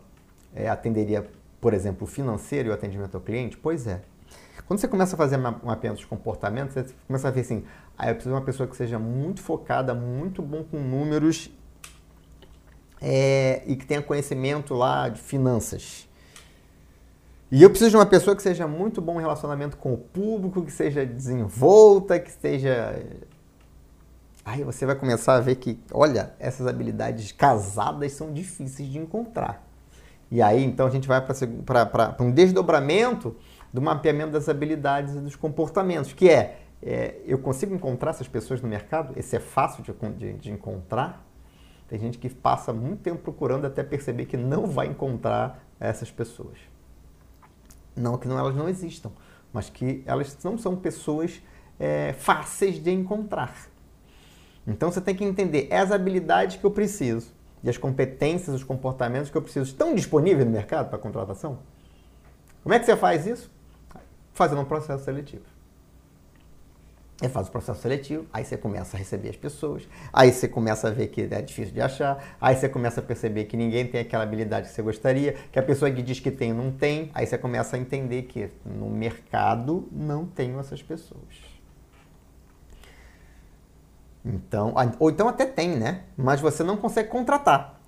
[0.53, 3.57] é, atenderia, por exemplo, o financeiro e o atendimento ao cliente?
[3.57, 4.01] Pois é.
[4.67, 7.63] Quando você começa a fazer mapeamento de comportamento, você começa a ver assim,
[7.97, 11.51] ah, eu preciso de uma pessoa que seja muito focada, muito bom com números
[13.01, 16.07] é, e que tenha conhecimento lá de finanças.
[17.51, 20.63] E eu preciso de uma pessoa que seja muito bom em relacionamento com o público,
[20.63, 22.99] que seja desenvolta, que esteja
[24.45, 29.65] Aí você vai começar a ver que, olha, essas habilidades casadas são difíceis de encontrar.
[30.29, 33.35] E aí, então, a gente vai para um desdobramento
[33.71, 38.61] do mapeamento das habilidades e dos comportamentos, que é, é, eu consigo encontrar essas pessoas
[38.61, 39.13] no mercado?
[39.15, 41.25] Esse é fácil de, de, de encontrar?
[41.87, 46.57] Tem gente que passa muito tempo procurando até perceber que não vai encontrar essas pessoas.
[47.95, 49.11] Não que não, elas não existam,
[49.53, 51.41] mas que elas não são pessoas
[51.79, 53.55] é, fáceis de encontrar.
[54.65, 57.31] Então você tem que entender as habilidades que eu preciso
[57.63, 61.59] e as competências, os comportamentos que eu preciso estão disponíveis no mercado para contratação?
[62.61, 63.51] Como é que você faz isso?
[64.33, 65.43] Fazendo um processo seletivo.
[67.17, 70.87] Você faz o processo seletivo, aí você começa a receber as pessoas, aí você começa
[70.87, 74.01] a ver que é difícil de achar, aí você começa a perceber que ninguém tem
[74.01, 77.25] aquela habilidade que você gostaria, que a pessoa que diz que tem não tem, aí
[77.25, 81.52] você começa a entender que no mercado não tem essas pessoas.
[84.25, 86.03] Então, ou então até tem, né?
[86.15, 87.79] Mas você não consegue contratar.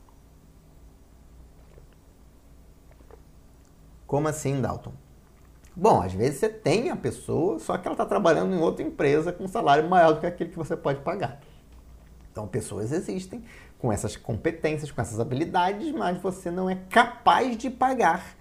[4.05, 4.93] Como assim, Dalton?
[5.75, 9.31] Bom, às vezes você tem a pessoa, só que ela está trabalhando em outra empresa
[9.31, 11.41] com um salário maior do que aquele que você pode pagar.
[12.31, 13.43] Então, pessoas existem
[13.79, 18.35] com essas competências, com essas habilidades, mas você não é capaz de pagar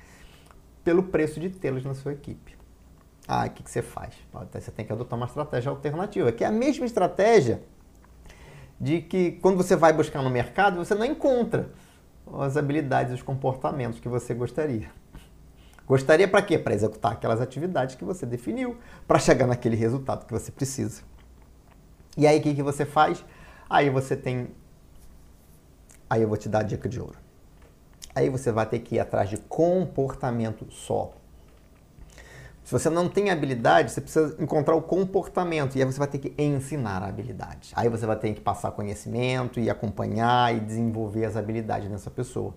[0.84, 2.56] pelo preço de tê-los na sua equipe.
[3.26, 4.14] Ah, o que, que você faz?
[4.52, 7.62] Você tem que adotar uma estratégia alternativa, que é a mesma estratégia
[8.80, 11.70] de que quando você vai buscar no mercado, você não encontra
[12.40, 14.90] as habilidades os comportamentos que você gostaria.
[15.86, 16.58] Gostaria para quê?
[16.58, 21.02] Para executar aquelas atividades que você definiu, para chegar naquele resultado que você precisa.
[22.16, 23.24] E aí o que, que você faz?
[23.68, 24.48] Aí você tem.
[26.08, 27.18] Aí eu vou te dar a dica de ouro.
[28.14, 31.12] Aí você vai ter que ir atrás de comportamento só.
[32.64, 36.16] Se você não tem habilidade, você precisa encontrar o comportamento e aí você vai ter
[36.16, 37.72] que ensinar a habilidade.
[37.76, 42.54] Aí você vai ter que passar conhecimento e acompanhar e desenvolver as habilidades nessa pessoa.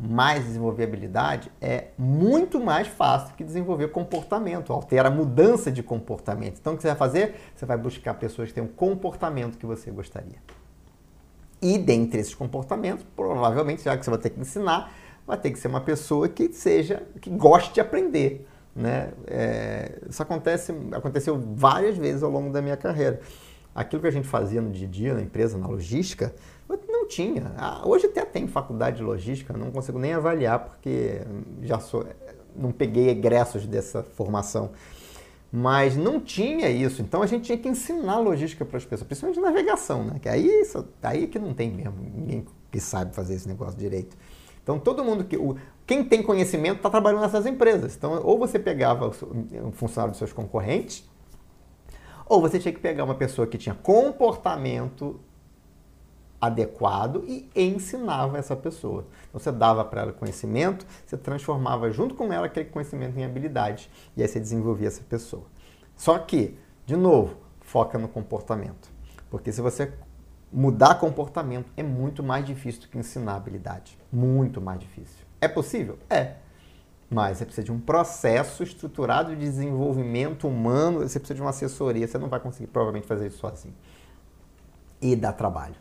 [0.00, 6.56] Mas desenvolver habilidade é muito mais fácil que desenvolver comportamento, alterar a mudança de comportamento.
[6.58, 7.34] Então o que você vai fazer?
[7.54, 10.38] Você vai buscar pessoas que tenham o comportamento que você gostaria.
[11.60, 14.90] E dentre esses comportamentos, provavelmente, já que você vai ter que ensinar,
[15.26, 19.12] vai ter que ser uma pessoa que seja, que goste de aprender né?
[19.26, 23.20] É, isso acontece, aconteceu várias vezes ao longo da minha carreira.
[23.74, 26.32] Aquilo que a gente fazia no dia a dia na empresa, na logística,
[27.04, 27.52] não tinha.
[27.56, 31.20] Ah, hoje até tem faculdade de logística, não consigo nem avaliar porque
[31.62, 32.06] já sou,
[32.56, 34.70] não peguei egressos dessa formação.
[35.52, 39.40] Mas não tinha isso, então a gente tinha que ensinar logística para as pessoas, principalmente
[39.40, 40.18] navegação, né?
[40.20, 44.16] Que aí, isso, aí que não tem mesmo ninguém que sabe fazer esse negócio direito.
[44.64, 45.36] Então todo mundo que.
[45.36, 45.56] O,
[45.86, 47.94] quem tem conhecimento está trabalhando nessas empresas.
[47.96, 51.08] Então, ou você pegava um funcionário dos seus concorrentes,
[52.26, 55.20] ou você tinha que pegar uma pessoa que tinha comportamento
[56.40, 59.06] adequado e ensinava essa pessoa.
[59.28, 63.90] Então, você dava para ela conhecimento, você transformava junto com ela aquele conhecimento em habilidade
[64.16, 65.44] e aí você desenvolvia essa pessoa.
[65.96, 68.90] Só que, de novo, foca no comportamento.
[69.30, 69.92] Porque se você
[70.52, 73.98] mudar comportamento é muito mais difícil do que ensinar habilidade.
[74.12, 75.23] Muito mais difícil.
[75.44, 75.98] É possível?
[76.08, 76.36] É.
[77.10, 82.08] Mas você precisa de um processo estruturado de desenvolvimento humano, você precisa de uma assessoria,
[82.08, 83.74] você não vai conseguir provavelmente fazer isso sozinho.
[85.02, 85.74] E dá trabalho.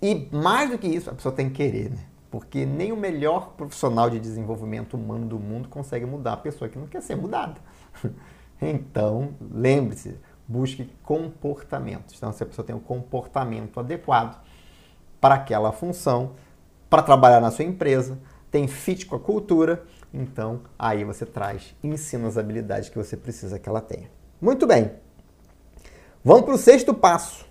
[0.00, 2.04] E mais do que isso, a pessoa tem que querer, né?
[2.30, 6.78] Porque nem o melhor profissional de desenvolvimento humano do mundo consegue mudar a pessoa que
[6.78, 7.60] não quer ser mudada.
[8.58, 10.18] Então, lembre-se,
[10.48, 12.14] busque comportamentos.
[12.16, 14.42] Então, se a pessoa tem um comportamento adequado
[15.20, 16.32] para aquela função,
[16.88, 18.18] para trabalhar na sua empresa,
[18.50, 23.58] tem fit com a cultura, então aí você traz, ensina as habilidades que você precisa
[23.58, 24.10] que ela tenha.
[24.40, 24.92] Muito bem.
[26.24, 27.46] Vamos para o sexto passo.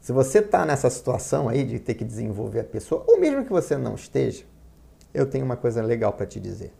[0.00, 3.50] Se você está nessa situação aí de ter que desenvolver a pessoa, ou mesmo que
[3.50, 4.44] você não esteja,
[5.12, 6.72] eu tenho uma coisa legal para te dizer.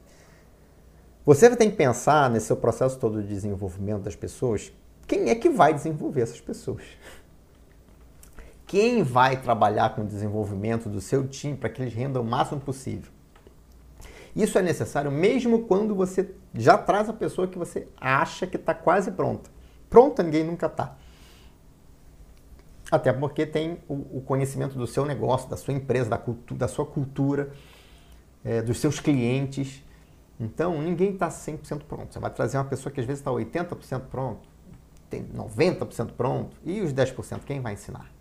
[1.25, 4.73] Você tem que pensar nesse seu processo todo de desenvolvimento das pessoas,
[5.07, 6.83] quem é que vai desenvolver essas pessoas?
[8.67, 12.61] Quem vai trabalhar com o desenvolvimento do seu time para que eles rendam o máximo
[12.61, 13.13] possível?
[14.35, 18.75] Isso é necessário mesmo quando você já traz a pessoa que você acha que está
[18.75, 19.49] quase pronta.
[19.89, 20.97] Pronta ninguém nunca está.
[22.91, 26.85] Até porque tem o, conhecimento do seu negócio, da sua empresa, da, cultu da sua
[26.85, 27.53] cultura,
[28.45, 29.83] é, dos seus clientes.
[30.39, 32.13] Então, ninguém está 100% pronto.
[32.13, 34.49] Você vai trazer uma pessoa que às vezes está 80% pronto,
[35.09, 38.16] tem 90% pronto, e os 10% quem vai ensinar?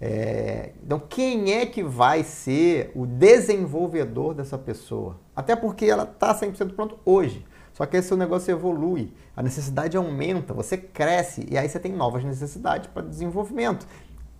[0.00, 5.18] É, então, quem é que vai ser o desenvolvedor dessa pessoa?
[5.34, 7.44] Até porque ela está 100% pronto hoje.
[7.72, 11.92] Só que esse seu negócio evolui, a necessidade aumenta, você cresce e aí você tem
[11.92, 13.86] novas necessidades para desenvolvimento.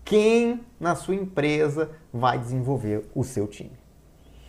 [0.05, 3.79] Quem na sua empresa vai desenvolver o seu time?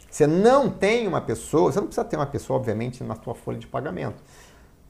[0.10, 3.60] Você não tem uma pessoa, você não precisa ter uma pessoa, obviamente, na sua folha
[3.60, 4.24] de pagamento.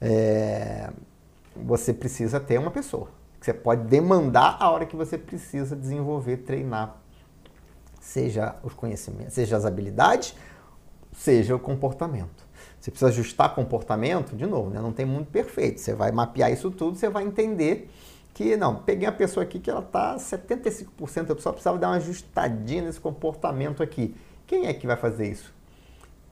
[0.00, 0.90] É,
[1.54, 6.38] você precisa ter uma pessoa que você pode demandar a hora que você precisa desenvolver,
[6.38, 6.96] treinar,
[7.98, 10.34] seja os conhecimentos, seja as habilidades,
[11.12, 12.48] seja o comportamento.
[12.78, 14.80] Você precisa ajustar comportamento, de novo, né?
[14.80, 15.80] não tem mundo perfeito.
[15.80, 17.90] Você vai mapear isso tudo, você vai entender
[18.34, 21.96] que, não, peguei a pessoa aqui que ela está 75%, a pessoa precisava dar uma
[21.96, 24.14] ajustadinha nesse comportamento aqui.
[24.46, 25.52] Quem é que vai fazer isso?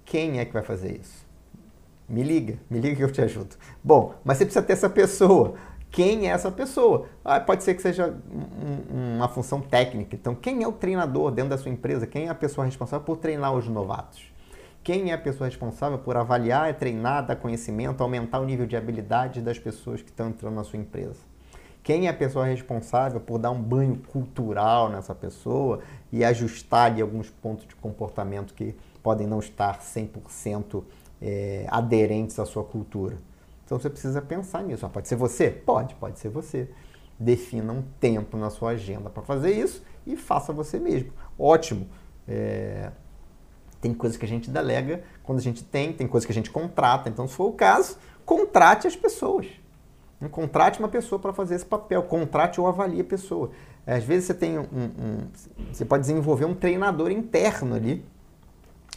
[0.04, 1.26] Quem é que vai fazer isso?
[2.08, 3.56] Me liga, me liga que eu te ajudo.
[3.84, 5.54] Bom, mas você precisa ter essa pessoa.
[5.90, 7.06] Quem é essa pessoa?
[7.24, 10.14] Ah, pode ser que seja um, uma função técnica.
[10.14, 12.06] Então, quem é o treinador dentro da sua empresa?
[12.06, 14.30] Quem é a pessoa responsável por treinar os novatos?
[14.84, 19.40] Quem é a pessoa responsável por avaliar, treinar, dar conhecimento, aumentar o nível de habilidade
[19.40, 21.20] das pessoas que estão entrando na sua empresa?
[21.82, 25.80] Quem é a pessoa responsável por dar um banho cultural nessa pessoa
[26.12, 30.84] e ajustar ali alguns pontos de comportamento que podem não estar 100%
[31.20, 33.16] é, aderentes à sua cultura?
[33.68, 34.86] Então você precisa pensar nisso.
[34.86, 35.50] Ah, pode ser você?
[35.50, 36.70] Pode, pode ser você.
[37.18, 41.12] Defina um tempo na sua agenda para fazer isso e faça você mesmo.
[41.38, 41.86] Ótimo.
[42.26, 42.90] É...
[43.78, 46.50] Tem coisas que a gente delega quando a gente tem, tem coisas que a gente
[46.50, 47.10] contrata.
[47.10, 49.46] Então, se for o caso, contrate as pessoas.
[50.30, 53.50] Contrate uma pessoa para fazer esse papel, contrate ou avalie a pessoa.
[53.86, 55.28] Às vezes você tem um, um
[55.70, 58.02] você pode desenvolver um treinador interno ali,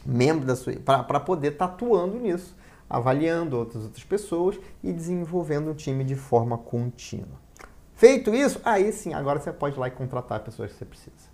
[0.05, 2.55] membro da sua, para poder estar tá atuando nisso,
[2.91, 7.39] avaliando outras outras pessoas e desenvolvendo um time de forma contínua.
[7.95, 10.85] Feito isso, aí sim, agora você pode ir lá e contratar as pessoas que você
[10.85, 11.31] precisa.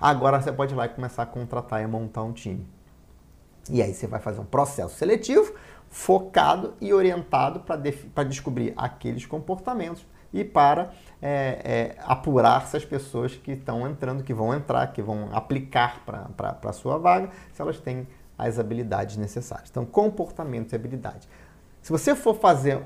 [0.00, 2.66] Agora você pode ir lá e começar a contratar e montar um time.
[3.70, 5.54] E aí você vai fazer um processo seletivo
[5.88, 10.90] focado e orientado para descobrir aqueles comportamentos e para
[11.22, 16.02] é, é, apurar se as pessoas que estão entrando, que vão entrar, que vão aplicar
[16.04, 19.70] para a sua vaga, se elas têm as habilidades necessárias.
[19.70, 21.28] Então, comportamento e habilidade.
[21.80, 22.82] Se você for fazer,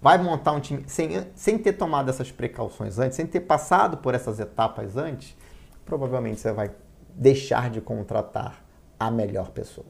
[0.00, 4.14] vai montar um time sem, sem ter tomado essas precauções antes, sem ter passado por
[4.14, 5.36] essas etapas antes,
[5.84, 6.70] provavelmente você vai
[7.14, 8.64] deixar de contratar
[8.98, 9.86] a melhor pessoa.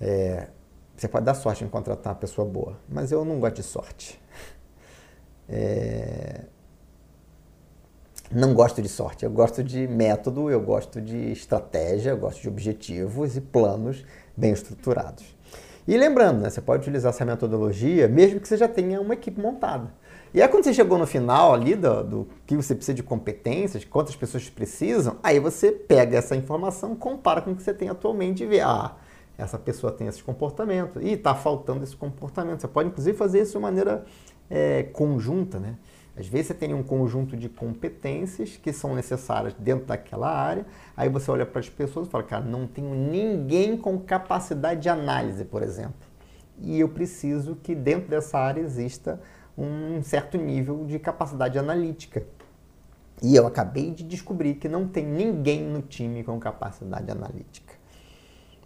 [0.00, 0.48] É,
[0.96, 4.20] você pode dar sorte em contratar uma pessoa boa, mas eu não gosto de sorte.
[5.54, 6.44] É...
[8.34, 12.48] Não gosto de sorte, eu gosto de método, eu gosto de estratégia, eu gosto de
[12.48, 15.36] objetivos e planos bem estruturados.
[15.86, 19.38] E lembrando, né, você pode utilizar essa metodologia mesmo que você já tenha uma equipe
[19.38, 19.92] montada.
[20.32, 23.84] E aí quando você chegou no final ali do, do que você precisa de competências,
[23.84, 28.44] quantas pessoas precisam, aí você pega essa informação, compara com o que você tem atualmente
[28.44, 28.92] e vê, ah,
[29.36, 32.62] essa pessoa tem esse comportamento e está faltando esse comportamento.
[32.62, 34.06] Você pode, inclusive, fazer isso de maneira
[34.48, 35.74] é, conjunta, né?
[36.16, 41.08] Às vezes você tem um conjunto de competências que são necessárias dentro daquela área, aí
[41.08, 45.44] você olha para as pessoas e fala, cara, não tenho ninguém com capacidade de análise,
[45.44, 45.94] por exemplo.
[46.60, 49.20] E eu preciso que dentro dessa área exista
[49.56, 52.24] um certo nível de capacidade analítica.
[53.22, 57.71] E eu acabei de descobrir que não tem ninguém no time com capacidade analítica.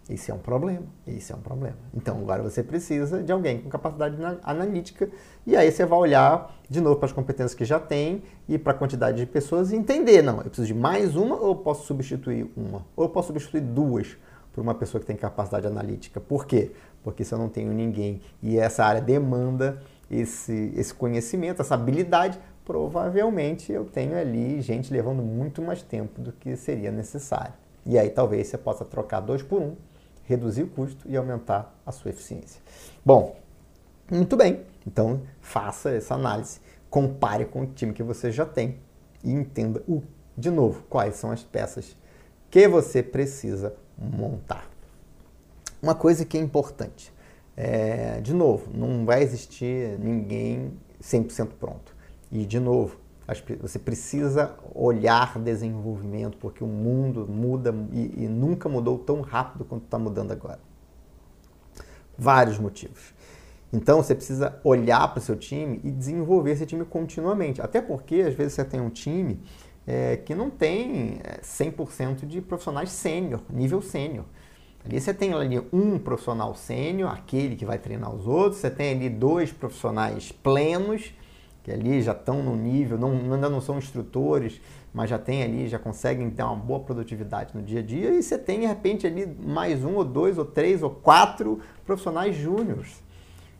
[0.09, 1.75] Isso é um problema, isso é um problema.
[1.93, 5.09] Então agora você precisa de alguém com capacidade analítica
[5.45, 8.71] e aí você vai olhar de novo para as competências que já tem e para
[8.71, 11.85] a quantidade de pessoas e entender, não, eu preciso de mais uma ou eu posso
[11.85, 12.85] substituir uma?
[12.95, 14.17] Ou eu posso substituir duas
[14.53, 16.21] por uma pessoa que tem capacidade analítica.
[16.21, 16.71] Por quê?
[17.03, 22.39] Porque se eu não tenho ninguém e essa área demanda esse, esse conhecimento, essa habilidade,
[22.63, 27.53] provavelmente eu tenho ali gente levando muito mais tempo do que seria necessário.
[27.85, 29.75] E aí talvez você possa trocar dois por um
[30.27, 32.61] reduzir o custo e aumentar a sua eficiência.
[33.03, 33.37] Bom,
[34.11, 34.61] muito bem.
[34.85, 36.59] Então, faça essa análise,
[36.89, 38.77] compare com o time que você já tem
[39.23, 40.03] e entenda, o,
[40.37, 41.95] de novo, quais são as peças
[42.51, 44.69] que você precisa montar.
[45.81, 47.13] Uma coisa que é importante,
[47.55, 51.95] é, de novo, não vai existir ninguém 100% pronto.
[52.31, 52.97] E, de novo,
[53.61, 59.83] você precisa olhar desenvolvimento, porque o mundo muda e, e nunca mudou tão rápido quanto
[59.83, 60.59] está mudando agora.
[62.17, 63.13] Vários motivos.
[63.71, 67.61] Então você precisa olhar para o seu time e desenvolver esse time continuamente.
[67.61, 69.41] Até porque às vezes você tem um time
[69.85, 74.23] é, que não tem 100% é, de profissionais sênior, nível sênior.
[74.85, 78.95] Ali você tem ali um profissional sênior, aquele que vai treinar os outros, você tem
[78.95, 81.13] ali dois profissionais plenos
[81.67, 84.61] que ali já estão no nível, não, ainda não são instrutores,
[84.93, 88.23] mas já tem ali, já conseguem ter uma boa produtividade no dia a dia, e
[88.23, 93.03] você tem de repente ali mais um ou dois ou três ou quatro profissionais júniores.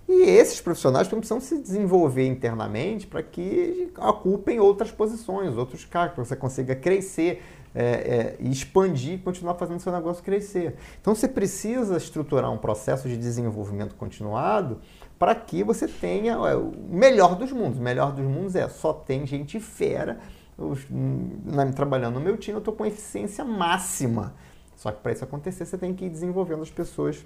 [0.08, 6.24] E esses profissionais precisam se desenvolver internamente para que ocupem outras posições, outros cargos, para
[6.24, 7.44] que você consiga crescer
[7.76, 10.76] é, é, expandir e continuar fazendo seu negócio crescer.
[11.02, 14.80] Então você precisa estruturar um processo de desenvolvimento continuado
[15.18, 17.80] para que você tenha é, o melhor dos mundos.
[17.80, 20.20] O melhor dos mundos é só tem gente fera
[20.58, 24.34] os, na, trabalhando no meu time, eu estou com eficiência máxima.
[24.76, 27.26] Só que para isso acontecer, você tem que ir desenvolvendo as pessoas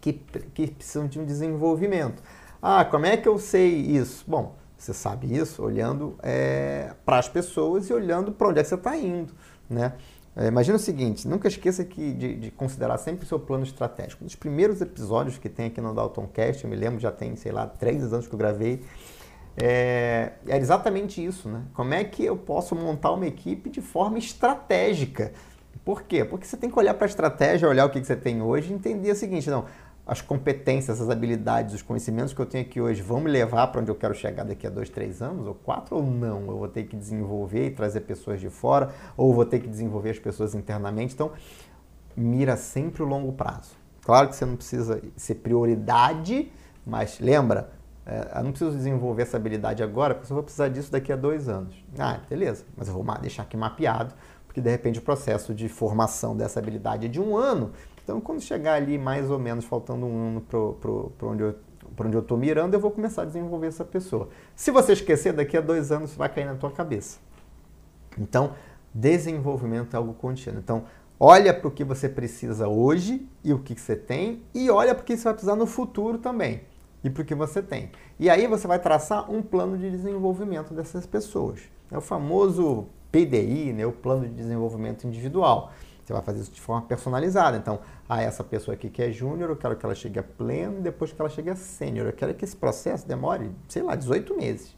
[0.00, 2.22] que, que precisam de um desenvolvimento.
[2.60, 4.24] Ah, como é que eu sei isso?
[4.26, 8.68] Bom, você sabe isso olhando é, para as pessoas e olhando para onde é que
[8.68, 9.32] você está indo.
[9.70, 9.92] Né?
[10.34, 14.24] É, imagina o seguinte, nunca esqueça que, de, de, considerar sempre o seu plano estratégico.
[14.24, 17.36] Um dos primeiros episódios que tem aqui no Dalton Cast, eu me lembro, já tem,
[17.36, 18.82] sei lá, três anos que eu gravei,
[19.56, 21.50] é, é exatamente isso.
[21.50, 21.62] Né?
[21.74, 25.32] Como é que eu posso montar uma equipe de forma estratégica?
[25.84, 26.24] Por quê?
[26.24, 28.70] Porque você tem que olhar para a estratégia, olhar o que, que você tem hoje
[28.70, 29.66] e entender o seguinte, não,
[30.06, 33.80] as competências, as habilidades, os conhecimentos que eu tenho aqui hoje vão me levar para
[33.80, 36.40] onde eu quero chegar daqui a dois, três anos, ou quatro, ou não?
[36.48, 40.10] Eu vou ter que desenvolver e trazer pessoas de fora, ou vou ter que desenvolver
[40.10, 41.14] as pessoas internamente.
[41.14, 41.30] Então,
[42.16, 43.70] mira sempre o longo prazo.
[44.02, 46.50] Claro que você não precisa ser prioridade,
[46.84, 47.70] mas lembra,
[48.04, 51.16] é, eu não preciso desenvolver essa habilidade agora, porque eu vou precisar disso daqui a
[51.16, 51.76] dois anos.
[51.96, 54.12] Ah, beleza, mas eu vou deixar aqui mapeado,
[54.46, 57.70] porque de repente o processo de formação dessa habilidade é de um ano
[58.02, 61.54] então, quando chegar ali mais ou menos faltando um ano para onde eu
[61.94, 64.28] para onde eu estou mirando, eu vou começar a desenvolver essa pessoa.
[64.56, 67.18] Se você esquecer, daqui a dois anos vai cair na tua cabeça.
[68.18, 68.54] Então,
[68.94, 70.58] desenvolvimento é algo contínuo.
[70.58, 70.84] Então,
[71.18, 75.02] olha para o que você precisa hoje e o que você tem, e olha para
[75.02, 76.62] o que você vai precisar no futuro também
[77.04, 77.90] e para o que você tem.
[78.18, 81.60] E aí você vai traçar um plano de desenvolvimento dessas pessoas.
[81.90, 85.72] É o famoso PDI, né, o plano de desenvolvimento individual.
[86.04, 87.56] Você vai fazer isso de forma personalizada.
[87.56, 90.78] Então, ah, essa pessoa aqui que é júnior, eu quero que ela chegue a pleno
[90.78, 92.06] e depois que ela chegue a sênior.
[92.06, 94.76] Eu quero que esse processo demore, sei lá, 18 meses,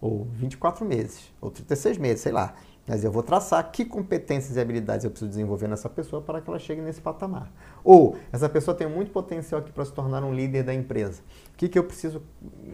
[0.00, 2.54] ou 24 meses, ou 36 meses, sei lá.
[2.86, 6.48] Mas eu vou traçar que competências e habilidades eu preciso desenvolver nessa pessoa para que
[6.48, 7.50] ela chegue nesse patamar.
[7.82, 11.20] Ou, essa pessoa tem muito potencial aqui para se tornar um líder da empresa.
[11.56, 12.22] O que, que eu preciso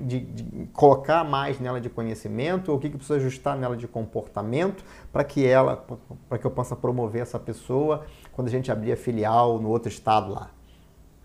[0.03, 2.75] de, de colocar mais nela de conhecimento?
[2.75, 5.87] O que, que eu preciso ajustar nela de comportamento para que ela,
[6.29, 9.89] para que eu possa promover essa pessoa quando a gente abrir a filial no outro
[9.89, 10.51] estado lá?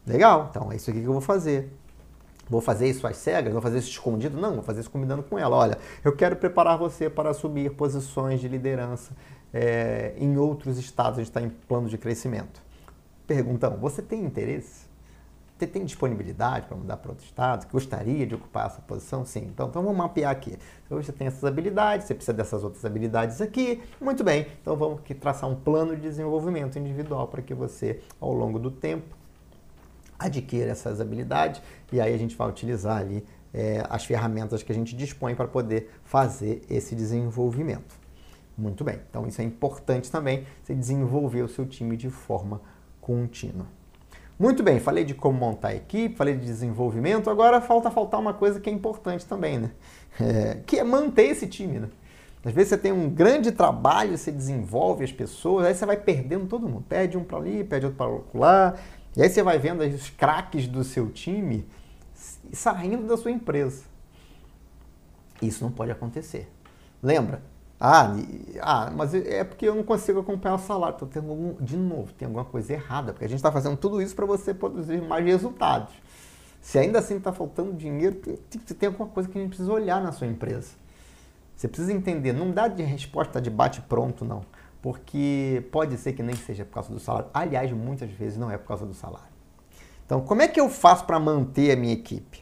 [0.05, 1.73] Legal, então é isso aqui que eu vou fazer.
[2.47, 3.51] Vou fazer isso às cegas?
[3.51, 4.39] Vou fazer isso escondido?
[4.39, 5.55] Não, vou fazer isso combinando com ela.
[5.55, 9.13] Olha, eu quero preparar você para assumir posições de liderança
[9.51, 11.13] é, em outros estados.
[11.13, 12.61] A gente está em plano de crescimento.
[13.25, 14.86] Perguntão, você tem interesse?
[15.57, 17.67] Você tem disponibilidade para mudar para outro estado?
[17.71, 19.25] Gostaria de ocupar essa posição?
[19.25, 19.49] Sim.
[19.51, 20.55] Então, então vamos mapear aqui.
[20.85, 23.81] Então, você tem essas habilidades, você precisa dessas outras habilidades aqui.
[23.99, 24.45] Muito bem.
[24.61, 28.69] Então vamos aqui traçar um plano de desenvolvimento individual para que você, ao longo do
[28.69, 29.17] tempo,
[30.19, 34.75] adquira essas habilidades e aí a gente vai utilizar ali é, as ferramentas que a
[34.75, 37.95] gente dispõe para poder fazer esse desenvolvimento.
[38.57, 42.59] Muito bem, então isso é importante também, você desenvolver o seu time de forma
[42.99, 43.76] contínua.
[44.39, 48.33] Muito bem, falei de como montar a equipe, falei de desenvolvimento, agora falta faltar uma
[48.33, 49.71] coisa que é importante também, né?
[50.19, 51.89] É, que é manter esse time, né?
[52.43, 56.47] Às vezes você tem um grande trabalho, você desenvolve as pessoas, aí você vai perdendo
[56.47, 56.83] todo mundo.
[56.89, 58.75] Perde um para ali, perde outro para lá,
[59.15, 61.67] e aí você vai vendo os craques do seu time
[62.51, 63.83] saindo da sua empresa.
[65.39, 66.51] Isso não pode acontecer.
[67.03, 67.43] Lembra?
[67.79, 68.15] Ah,
[68.59, 70.97] ah, mas é porque eu não consigo acompanhar o salário.
[70.97, 74.01] Tô tendo algum, de novo, tem alguma coisa errada, porque a gente está fazendo tudo
[74.01, 75.93] isso para você produzir mais resultados.
[76.59, 80.01] Se ainda assim está faltando dinheiro, tem, tem alguma coisa que a gente precisa olhar
[80.01, 80.71] na sua empresa.
[81.55, 84.41] Você precisa entender, não dá de resposta de bate pronto, não
[84.81, 87.29] porque pode ser que nem seja por causa do salário.
[87.33, 89.27] Aliás, muitas vezes não é por causa do salário.
[90.05, 92.41] Então, como é que eu faço para manter a minha equipe?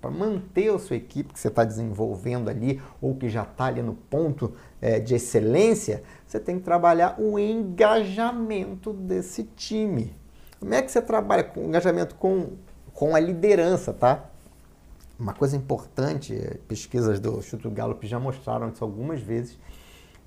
[0.00, 3.82] Para manter a sua equipe que você está desenvolvendo ali, ou que já está ali
[3.82, 10.14] no ponto é, de excelência, você tem que trabalhar o engajamento desse time.
[10.60, 12.52] Como é que você trabalha com engajamento com,
[12.92, 14.28] com a liderança, tá?
[15.18, 16.34] Uma coisa importante,
[16.68, 19.58] pesquisas do Instituto Gallup já mostraram isso algumas vezes,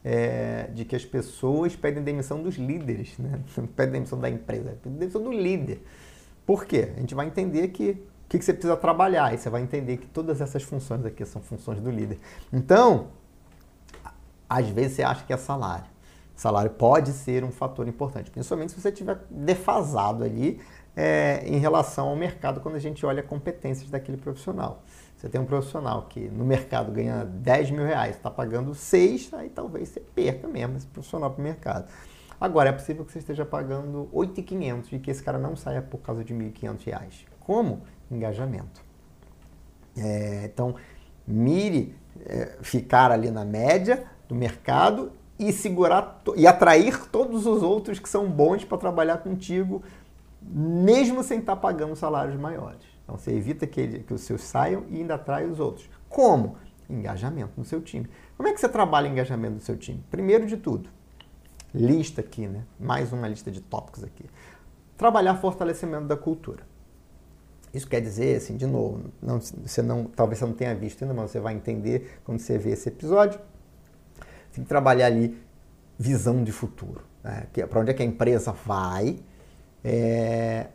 [0.03, 3.39] é, de que as pessoas pedem demissão dos líderes, né?
[3.55, 5.82] não pedem demissão da empresa, pedem demissão do líder.
[6.45, 6.91] Por quê?
[6.95, 10.07] A gente vai entender que que, que você precisa trabalhar, e você vai entender que
[10.07, 12.17] todas essas funções aqui são funções do líder.
[12.51, 13.07] Então,
[14.49, 15.84] às vezes você acha que é salário.
[16.34, 20.61] Salário pode ser um fator importante, principalmente se você estiver defasado ali
[20.95, 24.82] é, em relação ao mercado quando a gente olha competências daquele profissional.
[25.17, 29.49] Você tem um profissional que no mercado ganha 10 mil reais, está pagando 6, aí
[29.49, 31.91] talvez você perca mesmo esse profissional para o mercado.
[32.39, 35.97] Agora, é possível que você esteja pagando 8,500 e que esse cara não saia por
[35.99, 37.25] causa de 1.500 reais.
[37.41, 37.82] Como?
[38.12, 38.82] Engajamento.
[39.97, 40.76] É, então,
[41.28, 41.95] mire
[42.26, 48.07] é, ficar ali na média do mercado e segurar e atrair todos os outros que
[48.07, 49.82] são bons para trabalhar contigo,
[50.41, 52.86] mesmo sem estar tá pagando salários maiores.
[53.03, 55.89] Então você evita que, ele, que os seus saiam e ainda atrai os outros.
[56.07, 56.57] Como?
[56.89, 58.07] Engajamento no seu time.
[58.38, 60.03] Como é que você trabalha engajamento no seu time?
[60.12, 60.89] Primeiro de tudo,
[61.74, 62.64] lista aqui, né?
[62.80, 64.26] Mais uma lista de tópicos aqui.
[64.95, 66.70] Trabalhar fortalecimento da cultura.
[67.74, 71.13] Isso quer dizer, assim, de novo, não, você não, talvez você não tenha visto ainda,
[71.13, 73.39] mas você vai entender quando você ver esse episódio.
[74.51, 75.41] Tem que trabalhar ali
[75.97, 77.01] visão de futuro.
[77.24, 77.47] Né?
[77.55, 79.19] É Para onde é que a empresa vai
[79.84, 80.67] é,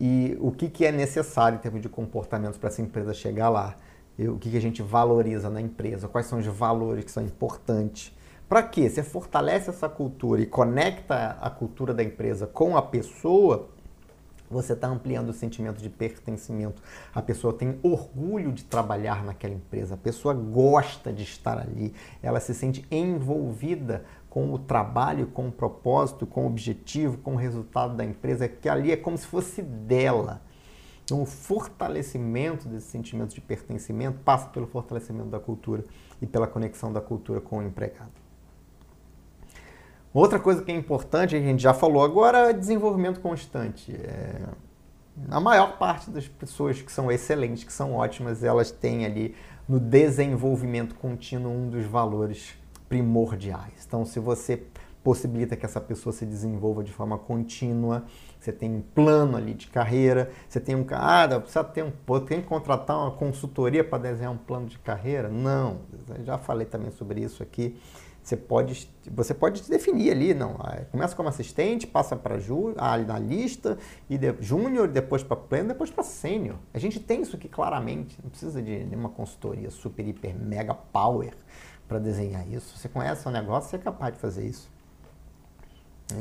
[0.00, 3.76] e o que, que é necessário em termos de comportamentos para essa empresa chegar lá.
[4.18, 7.22] E o que, que a gente valoriza na empresa, quais são os valores que são
[7.22, 8.12] importantes.
[8.48, 8.88] Para quê?
[8.88, 13.70] Você fortalece essa cultura e conecta a cultura da empresa com a pessoa,
[14.52, 16.82] você está ampliando o sentimento de pertencimento.
[17.14, 21.92] A pessoa tem orgulho de trabalhar naquela empresa, a pessoa gosta de estar ali,
[22.22, 27.36] ela se sente envolvida com o trabalho, com o propósito, com o objetivo, com o
[27.36, 30.40] resultado da empresa, que ali é como se fosse dela.
[31.04, 35.84] Então, o fortalecimento desse sentimento de pertencimento passa pelo fortalecimento da cultura
[36.20, 38.21] e pela conexão da cultura com o empregado.
[40.14, 43.92] Outra coisa que é importante, a gente já falou agora, é desenvolvimento constante.
[43.92, 44.42] É...
[45.30, 49.34] A maior parte das pessoas que são excelentes, que são ótimas, elas têm ali
[49.68, 52.54] no desenvolvimento contínuo um dos valores
[52.88, 53.84] primordiais.
[53.86, 54.62] Então, se você
[55.02, 58.04] possibilita que essa pessoa se desenvolva de forma contínua,
[58.38, 62.20] você tem um plano ali de carreira, você tem um cara, ah, precisa ter um,
[62.20, 65.28] tem que contratar uma consultoria para desenhar um plano de carreira?
[65.28, 65.78] Não,
[66.16, 67.76] eu já falei também sobre isso aqui.
[68.22, 70.56] Você pode, você pode definir ali, não.
[70.92, 72.38] Começa como assistente, passa para
[73.04, 73.76] na lista,
[74.08, 76.56] e de, júnior, depois para pleno, depois para sênior.
[76.72, 78.16] A gente tem isso aqui claramente.
[78.22, 81.34] Não precisa de nenhuma consultoria super, hiper, mega power
[81.88, 82.78] para desenhar isso.
[82.78, 84.70] Você conhece o negócio, você é capaz de fazer isso.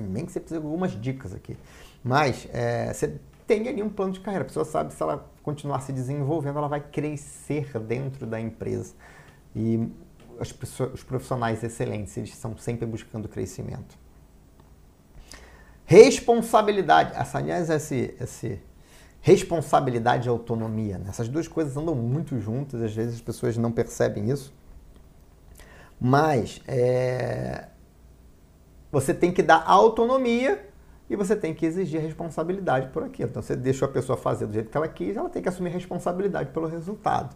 [0.09, 1.55] Nem que você precise de algumas dicas aqui.
[2.03, 4.43] Mas é, você tem ali um plano de carreira.
[4.43, 8.95] A pessoa sabe se ela continuar se desenvolvendo, ela vai crescer dentro da empresa.
[9.55, 9.87] E
[10.41, 13.97] as pessoas, os profissionais excelentes, eles estão sempre buscando crescimento.
[15.85, 17.13] Responsabilidade.
[17.15, 18.61] Essa, aliás, esse, esse
[19.21, 20.97] responsabilidade e autonomia.
[20.97, 21.05] Né?
[21.09, 24.53] Essas duas coisas andam muito juntas, às vezes as pessoas não percebem isso.
[25.99, 27.67] Mas é,
[28.91, 30.67] você tem que dar autonomia
[31.07, 33.29] e você tem que exigir responsabilidade por aquilo.
[33.29, 35.69] Então você deixa a pessoa fazer do jeito que ela quis, ela tem que assumir
[35.69, 37.35] responsabilidade pelo resultado.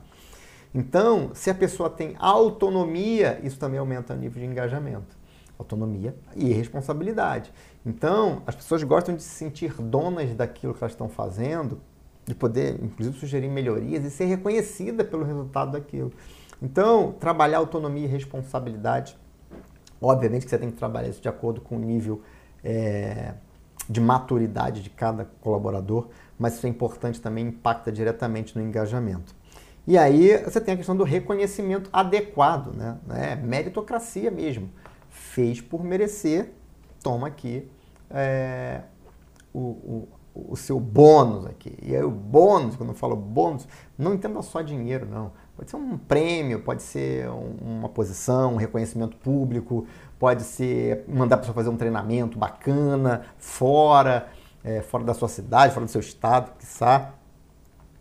[0.78, 5.18] Então, se a pessoa tem autonomia, isso também aumenta o nível de engajamento.
[5.58, 7.54] Autonomia e responsabilidade.
[7.86, 11.80] Então, as pessoas gostam de se sentir donas daquilo que elas estão fazendo,
[12.26, 16.12] de poder, inclusive, sugerir melhorias e ser reconhecida pelo resultado daquilo.
[16.62, 19.18] Então, trabalhar autonomia e responsabilidade,
[20.02, 22.22] obviamente que você tem que trabalhar isso de acordo com o nível
[22.62, 23.34] é,
[23.90, 29.34] de maturidade de cada colaborador, mas isso é importante também, impacta diretamente no engajamento.
[29.88, 32.98] E aí você tem a questão do reconhecimento adequado, né?
[33.10, 34.70] É meritocracia mesmo.
[35.10, 36.52] Fez por merecer,
[37.04, 37.70] toma aqui
[38.10, 38.82] é,
[39.54, 41.78] o, o, o, seu bônus aqui.
[41.84, 43.68] E aí o bônus, quando eu falo bônus,
[43.98, 45.32] não entenda só dinheiro, não.
[45.56, 47.30] Pode ser um prêmio, pode ser
[47.62, 49.88] uma posição, um reconhecimento público,
[50.20, 54.28] pode ser mandar a pessoa fazer um treinamento bacana, fora,
[54.64, 57.14] é, fora da sua cidade, fora do seu estado, quiçá.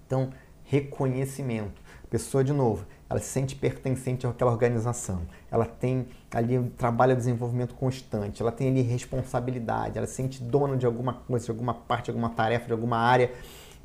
[0.06, 0.30] Então,
[0.74, 1.80] reconhecimento.
[2.04, 5.22] A pessoa, de novo, ela se sente pertencente àquela organização.
[5.50, 10.42] Ela tem ali um trabalho de desenvolvimento constante, ela tem ali responsabilidade, ela se sente
[10.42, 13.32] dona de alguma coisa, de alguma parte, de alguma tarefa, de alguma área,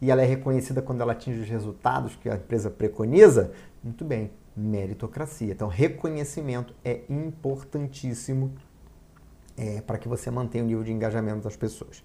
[0.02, 3.52] e ela é reconhecida quando ela atinge os resultados que a empresa preconiza.
[3.84, 5.52] Muito bem, meritocracia.
[5.52, 8.54] Então, reconhecimento é importantíssimo
[9.58, 12.04] é, para que você mantenha o nível de engajamento das pessoas.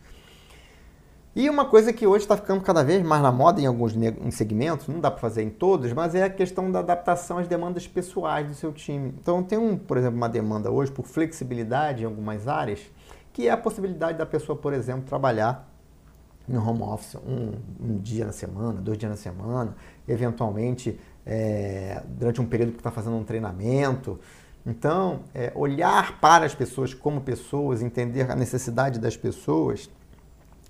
[1.37, 4.31] E uma coisa que hoje está ficando cada vez mais na moda em alguns em
[4.31, 7.89] segmentos, não dá para fazer em todos, mas é a questão da adaptação às demandas
[7.89, 9.13] pessoais do seu time.
[9.21, 12.81] Então tem um, por exemplo, uma demanda hoje por flexibilidade em algumas áreas,
[13.33, 15.69] que é a possibilidade da pessoa, por exemplo, trabalhar
[16.47, 19.75] no home office um, um dia na semana, dois dias na semana,
[20.07, 24.21] eventualmente é, durante um período que está fazendo um treinamento.
[24.65, 29.91] Então, é, olhar para as pessoas como pessoas, entender a necessidade das pessoas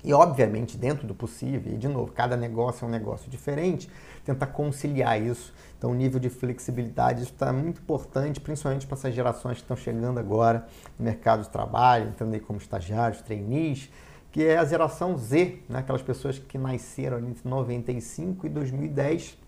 [0.04, 3.88] e, obviamente, dentro do possível, e de novo, cada negócio é um negócio diferente,
[4.22, 5.54] tentar conciliar isso.
[5.78, 10.20] Então, o nível de flexibilidade está muito importante, principalmente para essas gerações que estão chegando
[10.20, 10.66] agora
[10.98, 13.90] no mercado de trabalho, entrando aí como estagiários, trainees,
[14.30, 15.78] que é a geração Z, né?
[15.78, 19.38] aquelas pessoas que nasceram entre 95 e 2010,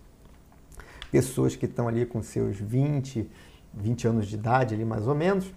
[1.11, 3.29] pessoas que estão ali com seus 20,
[3.75, 5.53] 20 anos de idade ali mais ou menos,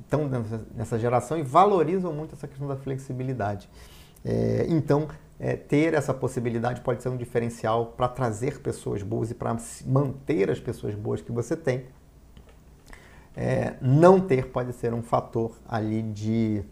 [0.00, 0.30] estão
[0.76, 3.68] nessa geração e valorizam muito essa questão da flexibilidade.
[4.24, 5.08] É, então,
[5.38, 10.50] é, ter essa possibilidade pode ser um diferencial para trazer pessoas boas e para manter
[10.50, 11.84] as pessoas boas que você tem.
[13.36, 16.62] É, não ter pode ser um fator ali de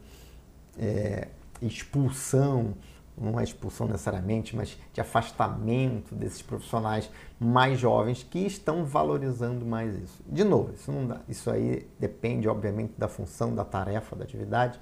[0.78, 1.28] é,
[1.60, 2.74] expulsão,
[3.18, 9.94] não é expulsão necessariamente, mas de afastamento desses profissionais mais jovens que estão valorizando mais
[9.96, 10.22] isso.
[10.26, 14.80] De novo, isso, não dá, isso aí depende, obviamente, da função, da tarefa, da atividade,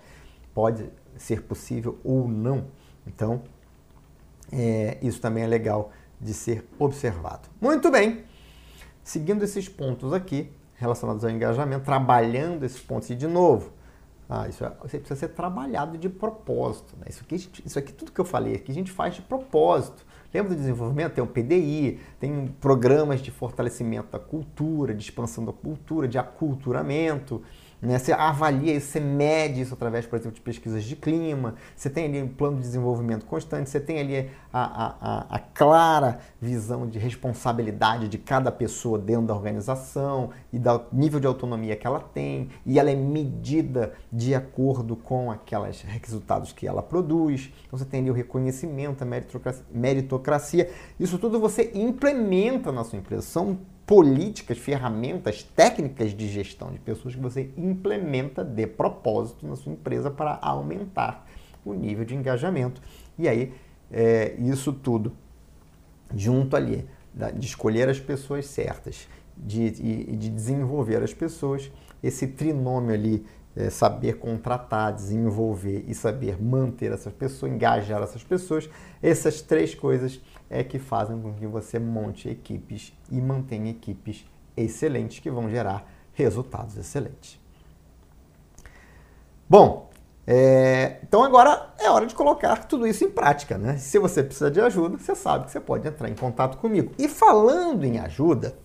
[0.54, 2.66] pode ser possível ou não.
[3.06, 3.42] Então,
[4.52, 7.48] é, isso também é legal de ser observado.
[7.60, 8.24] Muito bem,
[9.02, 13.72] seguindo esses pontos aqui relacionados ao engajamento, trabalhando esses pontos e de novo,
[14.28, 16.94] ah, isso é, você precisa ser trabalhado de propósito.
[16.96, 17.06] Né?
[17.08, 20.06] Isso, aqui, isso aqui, tudo que eu falei aqui, a gente faz de propósito.
[20.32, 21.14] Lembra do desenvolvimento?
[21.14, 27.42] Tem o PDI, tem programas de fortalecimento da cultura, de expansão da cultura, de aculturamento.
[27.80, 27.98] Né?
[27.98, 32.06] Você avalia isso, você mede isso através, por exemplo, de pesquisas de clima, você tem
[32.06, 34.60] ali um plano de desenvolvimento constante, você tem ali a,
[35.00, 41.20] a, a clara visão de responsabilidade de cada pessoa dentro da organização e do nível
[41.20, 46.66] de autonomia que ela tem, e ela é medida de acordo com aqueles resultados que
[46.66, 47.50] ela produz.
[47.66, 50.70] Então você tem ali o reconhecimento, a meritocracia, meritocracia.
[50.98, 53.22] Isso tudo você implementa na sua empresa.
[53.22, 53.58] São
[53.90, 60.08] políticas, ferramentas, técnicas de gestão de pessoas que você implementa de propósito na sua empresa
[60.08, 61.26] para aumentar
[61.64, 62.80] o nível de engajamento.
[63.18, 63.52] E aí,
[63.90, 65.12] é, isso tudo
[66.14, 66.88] junto ali,
[67.34, 71.68] de escolher as pessoas certas, de, de, de desenvolver as pessoas,
[72.00, 73.26] esse trinômio ali,
[73.60, 78.70] é, saber contratar, desenvolver e saber manter essas pessoas, engajar essas pessoas,
[79.02, 84.24] essas três coisas é que fazem com que você monte equipes e mantenha equipes
[84.56, 87.38] excelentes que vão gerar resultados excelentes.
[89.48, 89.90] Bom,
[90.26, 93.76] é, então agora é hora de colocar tudo isso em prática, né?
[93.76, 96.92] Se você precisa de ajuda, você sabe que você pode entrar em contato comigo.
[96.98, 98.56] E falando em ajuda,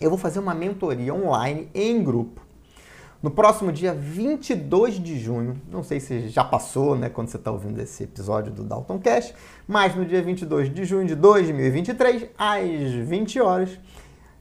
[0.00, 2.45] eu vou fazer uma mentoria online em grupo
[3.22, 7.50] no próximo dia 22 de junho, não sei se já passou, né, quando você está
[7.50, 9.34] ouvindo esse episódio do Dalton Cash,
[9.66, 13.78] mas no dia 22 de junho de 2023, às 20 horas,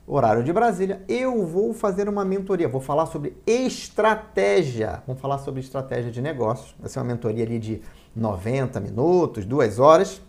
[0.07, 5.61] horário de Brasília, eu vou fazer uma mentoria, vou falar sobre estratégia, vamos falar sobre
[5.61, 7.81] estratégia de negócios, vai ser uma mentoria ali de
[8.15, 10.21] 90 minutos, duas horas,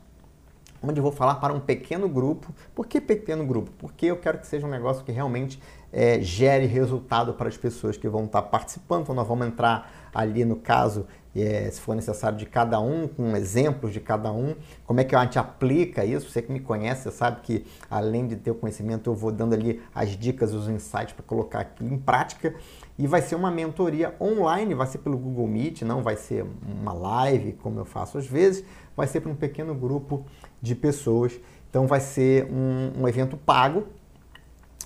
[0.83, 2.55] onde eu vou falar para um pequeno grupo.
[2.75, 3.71] Por que pequeno grupo?
[3.79, 5.61] Porque eu quero que seja um negócio que realmente
[5.97, 9.05] é, gere resultado para as pessoas que vão estar participando.
[9.05, 13.35] Então, nós vamos entrar ali no caso, é, se for necessário, de cada um, com
[13.35, 16.29] exemplos de cada um, como é que a gente aplica isso.
[16.29, 19.55] Você que me conhece, você sabe que além de ter o conhecimento, eu vou dando
[19.55, 22.55] ali as dicas, os insights para colocar aqui em prática.
[22.99, 26.93] E vai ser uma mentoria online, vai ser pelo Google Meet, não vai ser uma
[26.93, 28.63] live, como eu faço às vezes,
[28.95, 30.27] vai ser para um pequeno grupo
[30.61, 31.41] de pessoas.
[31.71, 33.87] Então vai ser um, um evento pago,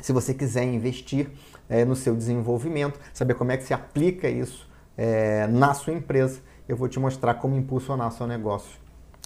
[0.02, 1.30] se você quiser investir
[1.68, 6.40] é, no seu desenvolvimento, saber como é que se aplica isso é, na sua empresa,
[6.68, 8.78] eu vou te mostrar como impulsionar seu negócio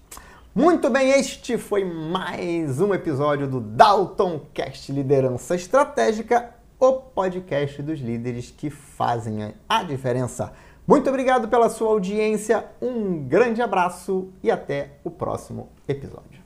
[0.54, 7.98] Muito bem, este foi mais um episódio do Dalton Cast Liderança Estratégica, o podcast dos
[7.98, 10.52] líderes que fazem a diferença.
[10.86, 16.42] Muito obrigado pela sua audiência, um grande abraço e até o próximo episódio.